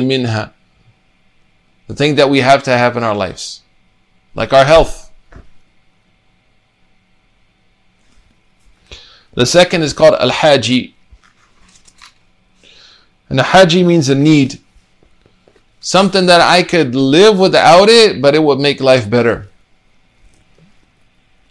minha. 0.00 0.54
The 1.86 1.94
thing 1.94 2.14
that 2.14 2.30
we 2.30 2.40
have 2.40 2.62
to 2.62 2.76
have 2.76 2.96
in 2.96 3.04
our 3.04 3.14
lives. 3.14 3.60
Like 4.34 4.52
our 4.54 4.64
health. 4.64 5.10
The 9.34 9.44
second 9.44 9.82
is 9.82 9.92
called 9.92 10.14
al-haji. 10.14 10.93
And 13.28 13.40
a 13.40 13.42
haji 13.42 13.82
means 13.82 14.08
a 14.08 14.14
need. 14.14 14.60
Something 15.80 16.26
that 16.26 16.40
I 16.40 16.62
could 16.62 16.94
live 16.94 17.38
without 17.38 17.88
it, 17.88 18.20
but 18.22 18.34
it 18.34 18.42
would 18.42 18.58
make 18.58 18.80
life 18.80 19.08
better. 19.08 19.48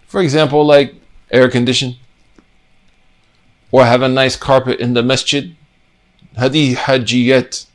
For 0.08 0.22
example, 0.22 0.66
like 0.66 0.96
air 1.32 1.50
condition. 1.50 1.96
Or 3.72 3.86
have 3.86 4.02
a 4.02 4.08
nice 4.08 4.36
carpet 4.36 4.80
in 4.80 4.94
the 4.94 5.04
masjid. 5.04 5.56
Hadi 6.38 6.76
hajiyat. 6.76 7.66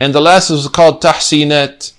And 0.00 0.14
the 0.14 0.20
last 0.20 0.50
is 0.50 0.68
called 0.68 1.02
tahsinat. 1.02 1.92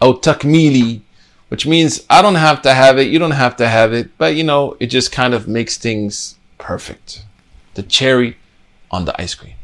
Or 0.00 0.20
takmili 0.20 1.02
which 1.48 1.66
means 1.66 2.04
I 2.10 2.22
don't 2.22 2.34
have 2.34 2.62
to 2.62 2.74
have 2.74 2.98
it, 2.98 3.08
you 3.08 3.18
don't 3.18 3.30
have 3.32 3.56
to 3.56 3.68
have 3.68 3.92
it, 3.92 4.16
but 4.18 4.34
you 4.34 4.44
know, 4.44 4.76
it 4.80 4.86
just 4.86 5.12
kind 5.12 5.34
of 5.34 5.48
makes 5.48 5.76
things 5.76 6.36
perfect. 6.58 7.24
The 7.74 7.82
cherry 7.82 8.36
on 8.90 9.04
the 9.04 9.20
ice 9.20 9.34
cream. 9.34 9.54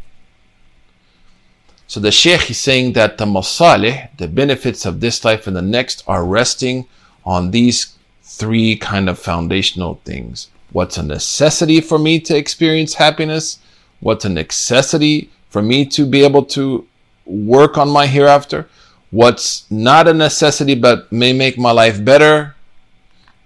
So 1.86 1.98
the 1.98 2.12
Sheikh 2.12 2.50
is 2.50 2.58
saying 2.58 2.92
that 2.92 3.18
the 3.18 3.24
masalih, 3.24 4.16
the 4.16 4.28
benefits 4.28 4.86
of 4.86 5.00
this 5.00 5.24
life 5.24 5.46
and 5.48 5.56
the 5.56 5.62
next, 5.62 6.04
are 6.06 6.24
resting 6.24 6.86
on 7.24 7.50
these 7.50 7.96
three 8.22 8.76
kind 8.76 9.08
of 9.08 9.18
foundational 9.18 10.00
things. 10.04 10.48
What's 10.72 10.98
a 10.98 11.02
necessity 11.02 11.80
for 11.80 11.98
me 11.98 12.20
to 12.20 12.36
experience 12.36 12.94
happiness? 12.94 13.58
What's 13.98 14.24
a 14.24 14.28
necessity 14.28 15.30
for 15.48 15.62
me 15.62 15.84
to 15.86 16.06
be 16.06 16.22
able 16.22 16.44
to 16.56 16.86
work 17.26 17.76
on 17.76 17.88
my 17.90 18.06
hereafter? 18.06 18.68
what's 19.11 19.69
not 19.71 20.07
a 20.07 20.13
necessity 20.13 20.75
but 20.75 21.11
may 21.11 21.33
make 21.33 21.57
my 21.57 21.71
life 21.71 22.03
better, 22.03 22.55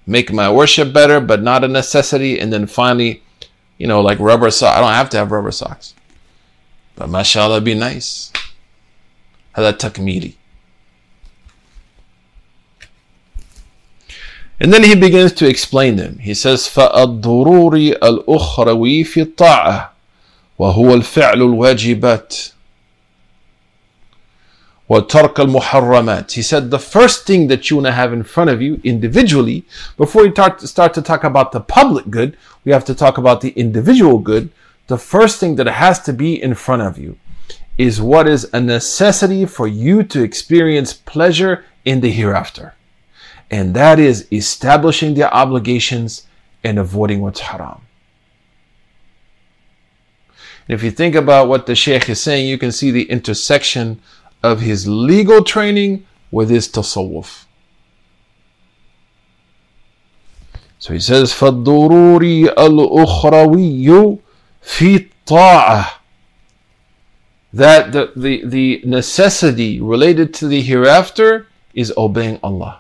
make 0.07 0.31
my 0.31 0.51
worship 0.51 0.93
better, 0.93 1.19
but 1.19 1.41
not 1.41 1.63
a 1.63 1.67
necessity. 1.67 2.39
And 2.39 2.51
then 2.51 2.67
finally, 2.67 3.23
you 3.77 3.88
know, 3.88 4.01
like 4.01 4.19
rubber 4.19 4.51
socks. 4.51 4.77
I 4.77 4.81
don't 4.81 4.93
have 4.93 5.09
to 5.12 5.17
have 5.17 5.31
rubber 5.31 5.51
socks. 5.51 5.93
But 6.95 7.09
mashallah, 7.09 7.62
be 7.62 7.75
nice. 7.75 8.31
هذا 9.55 9.77
takmili. 9.77 10.35
And 14.62 14.73
then 14.73 14.83
he 14.83 14.93
begins 14.93 15.31
to 15.33 15.47
explain 15.47 15.95
them. 15.95 16.19
He 16.19 16.33
says, 16.33 16.67
فَالضُّرُورِ 16.67 17.95
الْأُخْرَوِي 18.01 19.05
فِي 19.07 19.23
الطَّاعَةِ 19.23 19.89
وهو 20.59 20.93
الفعل 20.93 21.41
الواجبات 21.41 22.38
وَتَرْكَ 24.89 25.35
الْمُحَرَّمَاتِ 25.35 26.31
He 26.31 26.41
said 26.41 26.71
the 26.71 26.79
first 26.79 27.27
thing 27.27 27.47
that 27.47 27.69
you 27.69 27.77
want 27.77 27.85
to 27.85 27.91
have 27.91 28.12
in 28.12 28.23
front 28.23 28.49
of 28.49 28.62
you 28.62 28.81
individually, 28.83 29.63
before 29.97 30.23
we 30.23 30.31
start, 30.31 30.62
start 30.62 30.93
to 30.95 31.01
talk 31.01 31.23
about 31.23 31.51
the 31.51 31.59
public 31.59 32.09
good, 32.09 32.35
we 32.65 32.71
have 32.71 32.85
to 32.85 32.95
talk 32.95 33.17
about 33.19 33.41
the 33.41 33.51
individual 33.51 34.17
good. 34.17 34.49
The 34.88 34.97
first 34.97 35.39
thing 35.39 35.57
that 35.57 35.67
has 35.67 35.99
to 36.03 36.13
be 36.13 36.41
in 36.41 36.55
front 36.55 36.81
of 36.81 36.97
you 36.97 37.17
is 37.77 38.01
what 38.01 38.27
is 38.27 38.49
a 38.51 38.59
necessity 38.59 39.45
for 39.45 39.67
you 39.67 40.01
to 40.03 40.23
experience 40.23 40.93
pleasure 40.93 41.65
in 41.85 42.01
the 42.01 42.12
hereafter. 42.12 42.73
And 43.51 43.75
that 43.75 43.99
is 43.99 44.27
establishing 44.31 45.13
the 45.13 45.31
obligations 45.31 46.27
and 46.63 46.77
avoiding 46.77 47.21
what's 47.21 47.39
haram. 47.39 47.81
And 50.67 50.75
if 50.75 50.83
you 50.83 50.91
think 50.91 51.15
about 51.15 51.47
what 51.47 51.65
the 51.65 51.75
Sheikh 51.75 52.09
is 52.09 52.19
saying, 52.19 52.47
you 52.47 52.57
can 52.57 52.71
see 52.71 52.91
the 52.91 53.09
intersection 53.09 54.01
of 54.43 54.62
his 54.62 54.88
legal 54.88 55.43
training 55.43 56.05
with 56.31 56.49
his 56.49 56.67
tasawwuf. 56.67 57.45
So 60.79 60.93
he 60.93 60.99
says, 60.99 61.33
فَالضُّرُورِ 61.33 62.53
الْأُخْرَوِيُّ 62.55 64.19
فِي 64.63 65.09
الطَّاعَةِ 65.27 65.91
That 67.51 67.91
the, 67.91 68.12
the, 68.15 68.45
the 68.45 68.81
necessity 68.85 69.81
related 69.81 70.33
to 70.35 70.47
the 70.47 70.62
hereafter 70.62 71.47
is 71.73 71.93
obeying 71.97 72.39
Allah. 72.41 72.79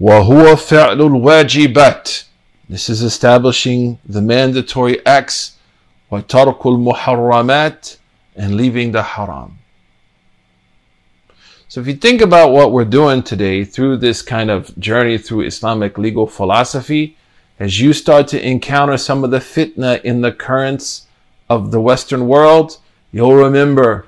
وَهُوَ 0.00 0.54
فِعْلُ 0.54 0.98
الْوَاجِبَاتِ 0.98 2.24
This 2.68 2.88
is 2.88 3.02
establishing 3.02 3.98
the 4.04 4.22
mandatory 4.22 5.04
acts 5.06 5.56
وَتَرْكُ 6.10 6.60
الْمُحَرَّمَاتِ 6.60 7.98
and 8.36 8.56
leaving 8.56 8.92
the 8.92 9.02
haram. 9.02 9.58
So 11.68 11.80
if 11.80 11.86
you 11.86 11.94
think 11.94 12.22
about 12.22 12.52
what 12.52 12.72
we're 12.72 12.84
doing 12.84 13.22
today 13.22 13.62
through 13.62 13.98
this 13.98 14.22
kind 14.22 14.50
of 14.50 14.76
journey 14.78 15.18
through 15.18 15.42
Islamic 15.42 15.98
legal 15.98 16.26
philosophy, 16.26 17.16
as 17.58 17.80
you 17.80 17.92
start 17.92 18.28
to 18.28 18.46
encounter 18.46 18.96
some 18.96 19.24
of 19.24 19.30
the 19.30 19.38
fitna 19.38 20.00
in 20.02 20.22
the 20.22 20.32
currents 20.32 21.06
of 21.50 21.70
the 21.70 21.80
Western 21.80 22.26
world, 22.26 22.78
you'll 23.12 23.34
remember 23.34 24.06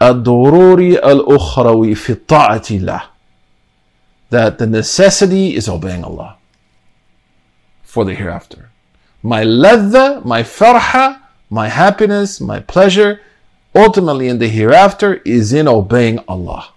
الضروري 0.00 0.98
الأخروي 0.98 1.94
في 1.94 2.14
طاعة 2.26 2.70
الله 2.70 3.02
that 4.30 4.58
the 4.58 4.66
necessity 4.66 5.54
is 5.54 5.68
obeying 5.68 6.04
Allah 6.04 6.36
for 7.82 8.04
the 8.04 8.14
hereafter. 8.14 8.70
My 9.22 9.42
ladha, 9.42 10.24
my 10.24 10.42
farha, 10.42 11.20
my 11.52 11.68
happiness, 11.68 12.40
my 12.40 12.60
pleasure, 12.60 13.20
ultimately 13.74 14.28
in 14.28 14.38
the 14.38 14.48
hereafter 14.48 15.14
is 15.24 15.52
in 15.52 15.68
obeying 15.68 16.18
Allah. 16.28 16.72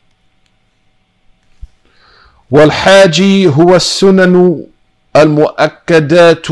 والحاجي 2.52 3.48
هو 3.48 3.76
السنن 3.76 4.68
المؤكدات 5.16 6.48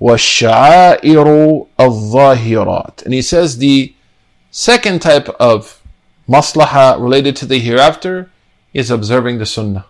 والشعائر 0.00 1.66
الظاهرات. 1.80 3.04
And 3.04 3.14
he 3.14 3.22
says 3.22 3.58
the 3.58 3.92
second 4.50 5.02
type 5.02 5.28
of 5.40 5.82
maslaha 6.28 7.00
related 7.00 7.34
to 7.36 7.46
the 7.46 7.58
hereafter 7.58 8.30
is 8.72 8.90
observing 8.90 9.38
the 9.38 9.46
sunnah. 9.46 9.86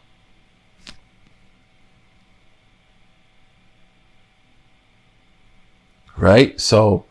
right? 6.16 6.58
So, 6.60 7.04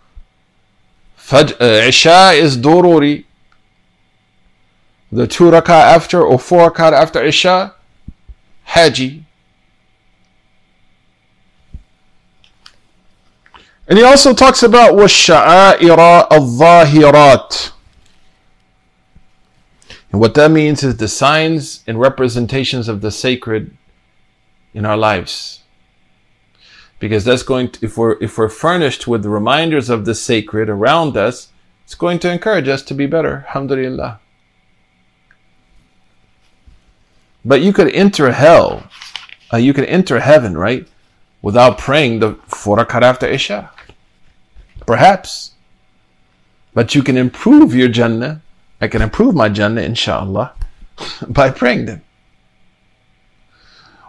Fajr, 1.29 1.59
uh, 1.59 1.87
Isha 1.87 2.31
is 2.33 2.57
Dururi. 2.57 3.25
The 5.11 5.27
two 5.27 5.45
rak'ah 5.45 5.69
after 5.69 6.21
or 6.21 6.37
four 6.37 6.71
rak'ah 6.71 6.91
after 6.91 7.23
Isha, 7.23 7.73
Haji. 8.65 9.25
And 13.87 13.99
he 13.99 14.03
also 14.03 14.33
talks 14.33 14.63
about 14.63 14.95
وَالشَّعَائِرَ 14.95 16.29
الظَّاهِرَاتِ 16.29 17.71
And 20.11 20.21
what 20.21 20.33
that 20.33 20.49
means 20.49 20.81
is 20.83 20.97
the 20.97 21.07
signs 21.07 21.83
and 21.85 21.99
representations 21.99 22.87
of 22.87 23.01
the 23.01 23.11
sacred 23.11 23.77
in 24.73 24.85
our 24.85 24.97
lives. 24.97 25.58
Because 26.99 27.25
that's 27.25 27.43
going 27.43 27.71
to, 27.71 27.85
if 27.85 27.97
we're, 27.97 28.17
if 28.21 28.37
we're 28.37 28.49
furnished 28.49 29.07
with 29.07 29.25
reminders 29.25 29.89
of 29.89 30.05
the 30.05 30.15
sacred 30.15 30.69
around 30.69 31.17
us, 31.17 31.49
it's 31.83 31.95
going 31.95 32.19
to 32.19 32.31
encourage 32.31 32.67
us 32.67 32.81
to 32.83 32.93
be 32.93 33.05
better. 33.05 33.45
Alhamdulillah. 33.47 34.19
But 37.43 37.61
you 37.61 37.73
could 37.73 37.91
enter 37.93 38.31
hell, 38.31 38.89
uh, 39.53 39.57
you 39.57 39.73
could 39.73 39.85
enter 39.85 40.19
heaven, 40.19 40.57
right? 40.57 40.87
Without 41.43 41.77
praying 41.77 42.19
the 42.19 42.33
four 42.47 42.77
rakat 42.77 43.03
after 43.03 43.27
Isha. 43.27 43.69
Perhaps. 44.87 45.51
But 46.73 46.95
you 46.95 47.03
can 47.03 47.17
improve 47.17 47.75
your 47.75 47.87
Jannah. 47.87 48.41
I 48.81 48.87
can 48.87 49.01
improve 49.03 49.35
my 49.35 49.49
Jannah, 49.49 49.81
inshallah, 49.81 50.53
by 51.27 51.51
praying 51.51 51.85
them. 51.85 52.01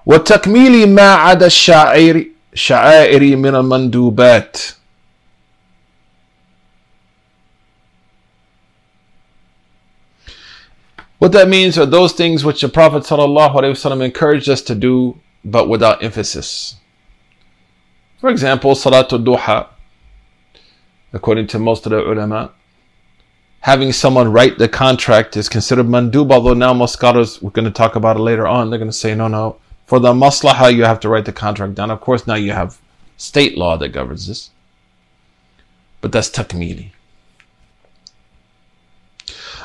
وتكميل 0.06 0.88
ما 0.88 1.14
عدا 1.14 1.46
الشعائر 1.46 2.26
شعائر 2.54 3.36
من 3.36 3.54
المندوبات 3.54 4.76
What 11.18 11.32
that 11.32 11.48
means 11.48 11.78
are 11.78 11.86
those 11.86 12.12
things 12.12 12.44
which 12.44 12.60
the 12.60 12.68
Prophet 12.68 13.02
ﷺ 13.02 14.04
encouraged 14.04 14.50
us 14.50 14.60
to 14.62 14.74
do, 14.74 15.18
but 15.44 15.66
without 15.66 16.02
emphasis. 16.02 16.76
For 18.20 18.28
example, 18.28 18.72
Salatul 18.72 19.24
Duha, 19.24 19.68
according 21.12 21.46
to 21.48 21.58
most 21.58 21.86
of 21.86 21.90
the 21.90 21.98
ulama. 21.98 22.52
Having 23.60 23.92
someone 23.92 24.30
write 24.30 24.58
the 24.58 24.68
contract 24.68 25.36
is 25.36 25.48
considered 25.48 25.86
mandub, 25.86 26.30
although 26.30 26.54
now 26.54 26.72
most 26.74 26.92
scholars, 26.92 27.40
we're 27.42 27.50
going 27.50 27.64
to 27.64 27.70
talk 27.70 27.96
about 27.96 28.16
it 28.16 28.20
later 28.20 28.46
on, 28.46 28.68
they're 28.68 28.78
going 28.78 28.90
to 28.90 28.96
say, 28.96 29.14
no, 29.14 29.26
no, 29.26 29.56
for 29.86 29.98
the 30.00 30.12
maslaha, 30.12 30.74
you 30.74 30.84
have 30.84 31.00
to 31.00 31.08
write 31.08 31.24
the 31.24 31.32
contract 31.32 31.74
down. 31.74 31.90
Of 31.90 32.00
course, 32.00 32.26
now 32.26 32.34
you 32.34 32.52
have 32.52 32.78
state 33.16 33.56
law 33.56 33.76
that 33.76 33.90
governs 33.90 34.26
this. 34.26 34.50
But 36.00 36.12
that's 36.12 36.30
takmili. 36.30 36.92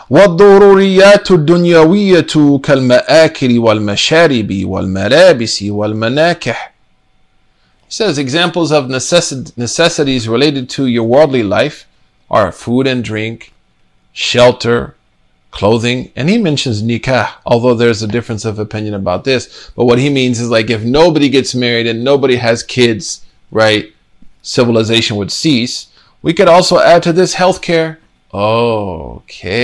والضروريات 0.09 1.31
الدنيوية 1.31 2.59
كالمآكل 2.63 3.59
والمشارب 3.59 4.65
والملابس 4.65 5.63
والمناكح 5.63 6.71
he 7.87 7.95
says 7.95 8.17
examples 8.17 8.71
of 8.71 8.89
necessities 8.89 10.27
related 10.27 10.69
to 10.69 10.87
your 10.87 11.03
worldly 11.03 11.43
life 11.43 11.85
are 12.29 12.49
food 12.49 12.87
and 12.87 13.03
drink, 13.03 13.51
shelter, 14.13 14.94
clothing, 15.56 16.12
and 16.14 16.28
he 16.28 16.36
mentions 16.36 16.82
nikah, 16.82 17.32
although 17.46 17.72
there's 17.74 18.02
a 18.02 18.06
difference 18.06 18.44
of 18.44 18.58
opinion 18.58 18.92
about 18.92 19.24
this. 19.24 19.70
But 19.74 19.86
what 19.86 19.98
he 19.98 20.10
means 20.10 20.38
is 20.38 20.50
like 20.50 20.68
if 20.68 20.82
nobody 20.82 21.30
gets 21.30 21.54
married 21.54 21.86
and 21.86 22.04
nobody 22.04 22.36
has 22.36 22.62
kids, 22.62 23.24
right, 23.50 23.90
civilization 24.42 25.16
would 25.16 25.32
cease. 25.32 25.88
We 26.20 26.34
could 26.34 26.48
also 26.48 26.78
add 26.78 27.02
to 27.04 27.12
this 27.14 27.34
healthcare. 27.36 27.96
Okay. 28.34 29.54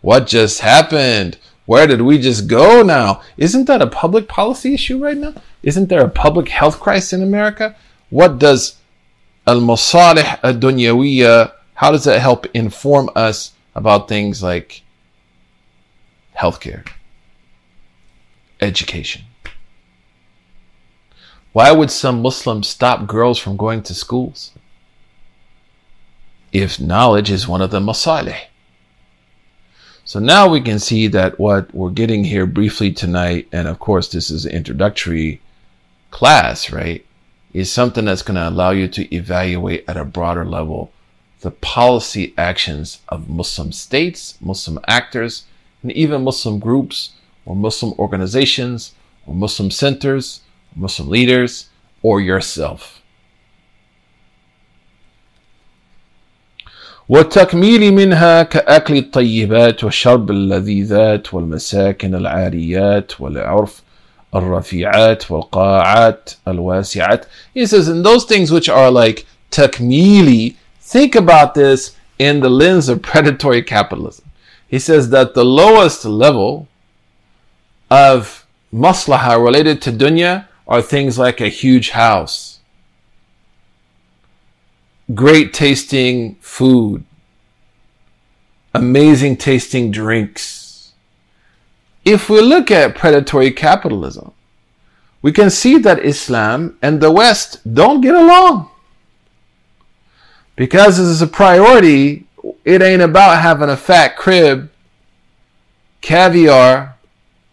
What 0.00 0.26
just 0.26 0.60
happened? 0.60 1.38
Where 1.66 1.86
did 1.86 2.02
we 2.02 2.18
just 2.18 2.48
go 2.48 2.82
now? 2.82 3.22
Isn't 3.36 3.66
that 3.66 3.82
a 3.82 3.86
public 3.86 4.26
policy 4.26 4.74
issue 4.74 4.98
right 4.98 5.16
now? 5.16 5.34
Isn't 5.62 5.88
there 5.88 6.04
a 6.04 6.10
public 6.10 6.48
health 6.48 6.80
crisis 6.80 7.12
in 7.12 7.22
America? 7.22 7.76
What 8.10 8.40
does 8.40 8.76
al 9.46 9.60
masalih 9.60 10.40
ad 10.42 10.60
dunyawiyya, 10.60 11.52
how 11.74 11.92
does 11.92 12.02
that 12.04 12.20
help 12.20 12.46
inform 12.54 13.10
us 13.14 13.53
about 13.74 14.08
things 14.08 14.42
like 14.42 14.82
healthcare, 16.36 16.88
education? 18.60 19.22
Why 21.52 21.70
would 21.70 21.90
some 21.90 22.22
Muslims 22.22 22.66
stop 22.68 23.06
girls 23.06 23.38
from 23.38 23.56
going 23.56 23.82
to 23.84 23.94
schools? 23.94 24.50
If 26.52 26.80
knowledge 26.80 27.30
is 27.30 27.46
one 27.46 27.62
of 27.62 27.70
the 27.70 27.80
masalih. 27.80 28.40
So 30.04 30.18
now 30.18 30.48
we 30.48 30.60
can 30.60 30.78
see 30.78 31.06
that 31.08 31.38
what 31.38 31.72
we're 31.74 31.90
getting 31.90 32.24
here 32.24 32.46
briefly 32.46 32.92
tonight, 32.92 33.48
and 33.52 33.68
of 33.68 33.78
course, 33.78 34.08
this 34.08 34.30
is 34.30 34.44
an 34.44 34.52
introductory 34.52 35.40
class, 36.10 36.70
right, 36.70 37.04
is 37.52 37.72
something 37.72 38.04
that's 38.04 38.22
going 38.22 38.34
to 38.34 38.48
allow 38.48 38.70
you 38.70 38.86
to 38.88 39.14
evaluate 39.14 39.84
at 39.88 39.96
a 39.96 40.04
broader 40.04 40.44
level 40.44 40.92
the 41.43 41.51
policy 41.51 42.33
actions 42.37 42.99
of 43.09 43.29
Muslim 43.29 43.71
states, 43.71 44.37
Muslim 44.41 44.79
actors, 44.87 45.45
and 45.81 45.91
even 45.91 46.23
Muslim 46.23 46.59
groups 46.59 47.13
or 47.45 47.55
Muslim 47.55 47.93
organizations 47.97 48.93
or 49.25 49.33
Muslim 49.33 49.71
centers, 49.71 50.41
or 50.75 50.81
Muslim 50.81 51.09
leaders, 51.09 51.69
or 52.01 52.19
yourself. 52.19 53.01
والتكميل 57.09 57.93
منها 57.93 58.43
كأكل 58.43 58.97
الطيبات 58.97 59.83
وشرب 59.83 60.31
اللذيذات 60.31 61.33
والمساكن 61.33 62.15
العاريات 62.15 63.21
والعرف 63.21 63.81
الرفيعات 64.35 65.31
والقاعات 65.31 66.29
الواسعات. 66.47 67.25
He 67.53 67.65
says, 67.65 67.87
in 67.87 68.03
those 68.03 68.25
things 68.25 68.51
which 68.51 68.69
are 68.69 68.91
like 68.91 69.25
takmili, 69.49 70.55
think 70.94 71.16
about 71.16 71.54
this 71.54 71.96
in 72.20 72.38
the 72.38 72.48
lens 72.48 72.88
of 72.88 73.02
predatory 73.02 73.60
capitalism. 73.64 74.30
He 74.68 74.78
says 74.78 75.10
that 75.10 75.34
the 75.34 75.44
lowest 75.44 76.04
level 76.04 76.68
of 77.90 78.46
maslaha 78.72 79.44
related 79.44 79.82
to 79.82 79.90
dunya 79.90 80.46
are 80.68 80.80
things 80.80 81.18
like 81.18 81.40
a 81.40 81.48
huge 81.48 81.90
house 81.90 82.60
great 85.12 85.52
tasting 85.52 86.36
food, 86.36 87.04
amazing 88.72 89.36
tasting 89.36 89.90
drinks. 89.90 90.92
If 92.04 92.30
we 92.30 92.40
look 92.40 92.70
at 92.70 92.94
predatory 92.94 93.50
capitalism, 93.50 94.32
we 95.20 95.32
can 95.32 95.50
see 95.50 95.76
that 95.78 96.04
Islam 96.04 96.78
and 96.80 97.00
the 97.00 97.10
West 97.10 97.74
don't 97.74 98.00
get 98.00 98.14
along. 98.14 98.70
Because 100.56 100.98
this 100.98 101.06
is 101.06 101.22
a 101.22 101.26
priority, 101.26 102.26
it 102.64 102.82
ain't 102.82 103.02
about 103.02 103.42
having 103.42 103.68
a 103.68 103.76
fat 103.76 104.16
crib, 104.16 104.70
caviar, 106.00 106.96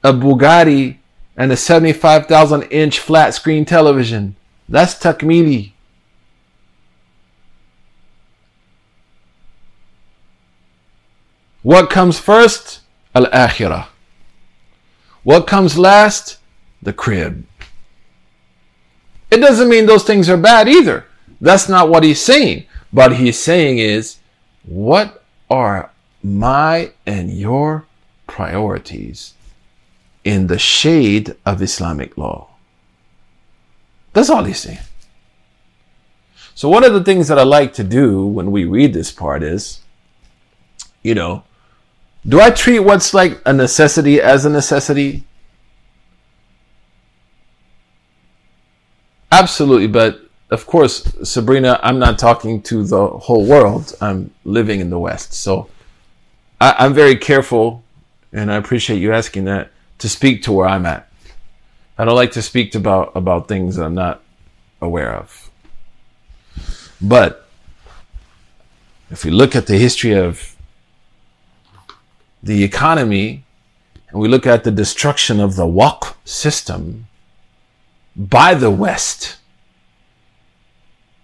a 0.04 0.14
Bugatti, 0.14 0.98
and 1.36 1.52
a 1.52 1.58
75,000 1.58 2.64
inch 2.64 3.00
flat 3.00 3.34
screen 3.34 3.66
television. 3.66 4.36
That's 4.70 4.94
takmili. 4.94 5.72
What 11.64 11.90
comes 11.90 12.20
first? 12.20 12.82
Al 13.14 13.26
akhirah. 13.28 13.88
What 15.24 15.48
comes 15.48 15.78
last? 15.78 16.38
The 16.82 16.94
crib. 16.94 17.46
It 19.30 19.38
doesn't 19.38 19.70
mean 19.70 19.86
those 19.86 20.04
things 20.04 20.30
are 20.30 20.38
bad 20.38 20.68
either. 20.68 21.06
That's 21.40 21.70
not 21.70 21.90
what 21.90 22.04
he's 22.04 22.22
saying. 22.22 22.66
But 22.94 23.16
he's 23.16 23.40
saying 23.40 23.78
is, 23.78 24.18
what 24.64 25.24
are 25.50 25.92
my 26.24 26.92
and 27.06 27.32
your 27.32 27.86
priorities 28.28 29.34
in 30.24 30.48
the 30.48 30.60
shade 30.60 31.36
of 31.46 31.62
Islamic 31.62 32.18
law? 32.18 32.50
That's 34.14 34.30
all 34.30 34.44
he's 34.44 34.60
saying. 34.60 34.80
So, 36.54 36.70
one 36.70 36.84
of 36.84 36.94
the 36.94 37.04
things 37.04 37.28
that 37.30 37.40
I 37.40 37.44
like 37.44 37.74
to 37.74 37.84
do 37.84 38.26
when 38.26 38.52
we 38.52 38.66
read 38.66 38.94
this 38.94 39.12
part 39.12 39.42
is, 39.42 39.80
you 41.02 41.16
know, 41.16 41.44
do 42.28 42.40
I 42.40 42.52
treat 42.52 42.80
what's 42.80 43.14
like 43.14 43.42
a 43.46 43.54
necessity 43.54 44.22
as 44.22 44.46
a 44.46 44.50
necessity? 44.50 45.24
Absolutely, 49.32 49.88
but 49.88 50.31
of 50.52 50.68
course, 50.68 51.04
Sabrina, 51.24 51.80
I'm 51.82 51.98
not 51.98 52.20
talking 52.20 52.62
to 52.64 52.84
the 52.84 53.08
whole 53.08 53.46
world. 53.46 53.96
I'm 54.02 54.32
living 54.44 54.82
in 54.82 54.90
the 54.90 55.00
West. 55.00 55.34
So 55.34 55.70
I, 56.60 56.86
am 56.86 56.94
very 56.94 57.16
careful, 57.16 57.84
and 58.34 58.52
I 58.52 58.58
appreciate 58.58 59.00
you 59.00 59.14
asking 59.14 59.46
that, 59.46 59.72
to 60.00 60.10
speak 60.10 60.44
to 60.44 60.52
where 60.52 60.68
I'm 60.68 60.86
at. 60.86 61.10
I 61.98 62.04
don't 62.04 62.16
like 62.16 62.32
to 62.34 62.42
speak 62.42 62.76
about, 62.76 63.14
about 63.16 63.48
things 63.48 63.78
I'm 63.78 63.96
not 63.96 64.22
aware 64.82 65.16
of. 65.16 65.50
But 67.02 67.48
if 69.10 69.24
we 69.24 69.32
look 69.32 69.56
at 69.56 69.68
the 69.68 69.78
history 69.78 70.14
of 70.14 70.56
the 72.44 72.64
economy 72.64 73.46
and 74.10 74.20
we 74.20 74.28
look 74.28 74.46
at 74.46 74.66
the 74.66 74.72
destruction 74.72 75.40
of 75.40 75.56
the 75.56 75.66
waqf 75.66 76.16
system 76.26 77.08
by 78.16 78.54
the 78.54 78.72
West, 78.72 79.38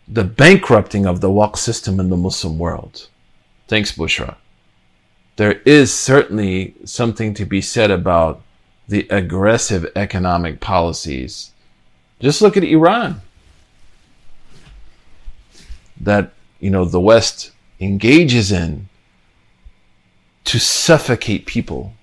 the 0.07 0.23
bankrupting 0.23 1.05
of 1.05 1.21
the 1.21 1.29
waqf 1.29 1.57
system 1.57 1.99
in 1.99 2.09
the 2.09 2.17
Muslim 2.17 2.57
world. 2.57 3.07
Thanks, 3.67 3.91
Bushra. 3.91 4.35
There 5.35 5.61
is 5.65 5.93
certainly 5.93 6.75
something 6.85 7.33
to 7.35 7.45
be 7.45 7.61
said 7.61 7.91
about 7.91 8.41
the 8.87 9.05
aggressive 9.09 9.85
economic 9.95 10.59
policies. 10.59 11.51
Just 12.19 12.41
look 12.41 12.57
at 12.57 12.63
Iran. 12.63 13.21
That, 15.99 16.31
you 16.59 16.69
know, 16.69 16.85
the 16.85 17.01
West 17.01 17.51
engages 17.79 18.51
in 18.51 18.87
to 20.45 20.59
suffocate 20.59 21.45
people. 21.45 21.93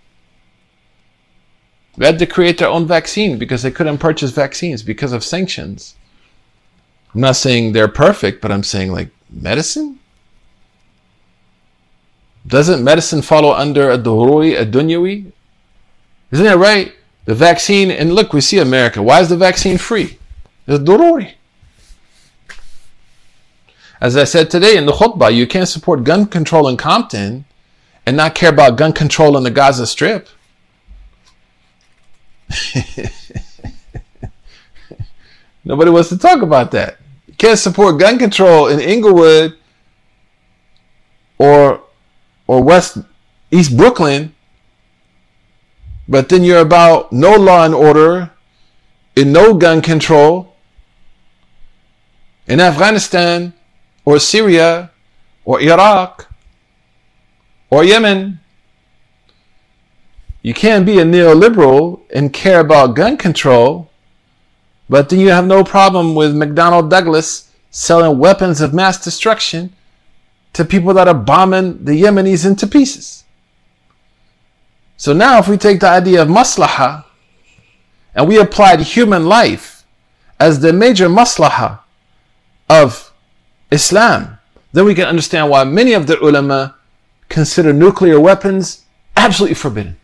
We 1.97 2.05
had 2.05 2.19
to 2.19 2.27
create 2.27 2.59
their 2.59 2.69
own 2.69 2.87
vaccine 2.87 3.39
because 3.39 3.63
they 3.63 3.71
couldn't 3.71 3.99
purchase 3.99 4.31
vaccines 4.33 4.83
because 4.83 5.13
of 5.13 5.25
sanctions. 5.25 5.95
I'm 7.15 7.21
not 7.21 7.37
saying 7.37 7.73
they're 7.73 7.89
perfect, 7.89 8.43
but 8.43 8.51
I'm 8.51 8.65
saying 8.65 8.91
like 8.93 9.11
medicine? 9.31 10.01
Doesn't 12.47 12.85
medicine 12.85 13.23
follow 13.23 13.53
under 13.53 13.91
a 13.91 13.97
dururi, 13.97 14.61
a 14.61 14.67
dunyawi? 14.67 15.33
Isn't 16.31 16.45
that 16.45 16.59
right? 16.59 16.93
The 17.25 17.35
vaccine, 17.35 17.91
and 17.91 18.13
look, 18.13 18.33
we 18.33 18.41
see 18.41 18.59
America. 18.59 19.03
Why 19.03 19.21
is 19.21 19.29
the 19.29 19.37
vaccine 19.37 19.79
free? 19.79 20.19
It's 20.67 20.83
dururi. 20.83 21.35
As 24.01 24.17
I 24.17 24.25
said 24.25 24.51
today 24.51 24.77
in 24.77 24.85
the 24.85 24.93
khutbah, 24.93 25.35
you 25.35 25.47
can't 25.47 25.69
support 25.69 26.05
gun 26.05 26.27
control 26.27 26.69
in 26.69 26.77
Compton 26.77 27.47
and 28.05 28.17
not 28.17 28.35
care 28.35 28.51
about 28.51 28.77
gun 28.77 28.93
control 28.93 29.37
in 29.37 29.45
the 29.45 29.51
Gaza 29.51 29.87
Strip. 29.87 30.29
Nobody 35.65 35.91
wants 35.91 36.11
to 36.11 36.19
talk 36.19 36.43
about 36.43 36.73
that. 36.73 36.99
Can't 37.45 37.59
support 37.59 38.01
gun 38.01 38.17
control 38.17 38.69
in 38.69 38.81
Inglewood 38.81 39.59
or 41.37 41.83
or 42.47 42.63
West 42.63 42.97
East 43.51 43.77
Brooklyn, 43.77 44.35
but 46.09 46.31
then 46.31 46.43
you're 46.43 46.65
about 46.65 47.13
no 47.13 47.37
law 47.37 47.67
and 47.67 47.75
order, 47.75 48.31
and 49.15 49.31
no 49.31 49.53
gun 49.53 49.83
control 49.83 50.57
in 52.47 52.61
Afghanistan 52.61 53.53
or 54.07 54.19
Syria 54.19 54.91
or 55.45 55.61
Iraq 55.61 56.33
or 57.69 57.85
Yemen. 57.85 58.41
You 60.41 60.55
can't 60.55 60.87
be 60.87 60.99
a 60.99 61.05
neoliberal 61.05 62.01
and 62.09 62.33
care 62.33 62.61
about 62.61 62.97
gun 62.97 63.19
control, 63.19 63.91
but 64.89 65.09
then 65.09 65.21
you 65.21 65.31
have 65.31 65.47
no 65.47 65.65
problem 65.65 66.15
with 66.15 66.35
McDonnell 66.35 66.89
Douglas 66.89 67.51
selling 67.71 68.19
weapons 68.19 68.61
of 68.61 68.75
mass 68.75 69.03
destruction 69.03 69.73
to 70.53 70.65
people 70.65 70.95
that 70.95 71.09
are 71.09 71.15
bombing 71.15 71.85
the 71.85 72.01
Yemenis 72.01 72.47
into 72.47 72.67
pieces. 72.67 73.25
So 74.97 75.13
now, 75.13 75.39
if 75.39 75.49
we 75.49 75.57
take 75.57 75.81
the 75.81 75.89
idea 75.89 76.23
of 76.23 76.29
maslaha 76.29 77.05
and 78.15 78.29
we 78.29 78.39
applied 78.39 78.81
human 78.81 79.27
life 79.27 79.85
as 80.39 80.61
the 80.61 80.73
major 80.73 81.09
maslaha 81.09 81.81
of 82.69 83.13
Islam, 83.71 84.39
then 84.73 84.85
we 84.85 84.95
can 84.95 85.07
understand 85.07 85.51
why 85.51 85.65
many 85.65 85.93
of 85.93 86.07
the 86.07 86.19
ulama 86.21 86.77
consider 87.29 87.73
nuclear 87.73 88.21
weapons 88.21 88.85
absolutely 89.17 89.55
forbidden. 89.55 89.97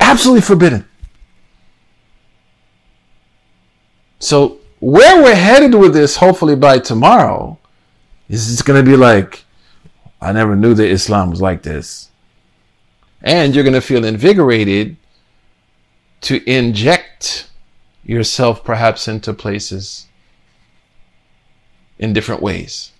Absolutely 0.00 0.42
forbidden. 0.42 0.86
So, 4.26 4.58
where 4.80 5.22
we're 5.22 5.36
headed 5.36 5.72
with 5.76 5.94
this, 5.94 6.16
hopefully 6.16 6.56
by 6.56 6.80
tomorrow, 6.80 7.58
is 8.28 8.52
it's 8.52 8.60
going 8.60 8.84
to 8.84 8.90
be 8.90 8.96
like, 8.96 9.44
I 10.20 10.32
never 10.32 10.56
knew 10.56 10.74
that 10.74 10.90
Islam 10.90 11.30
was 11.30 11.40
like 11.40 11.62
this. 11.62 12.10
And 13.22 13.54
you're 13.54 13.62
going 13.62 13.74
to 13.74 13.80
feel 13.80 14.04
invigorated 14.04 14.96
to 16.22 16.42
inject 16.50 17.48
yourself 18.02 18.64
perhaps 18.64 19.06
into 19.06 19.32
places 19.32 20.08
in 22.00 22.12
different 22.12 22.42
ways. 22.42 22.90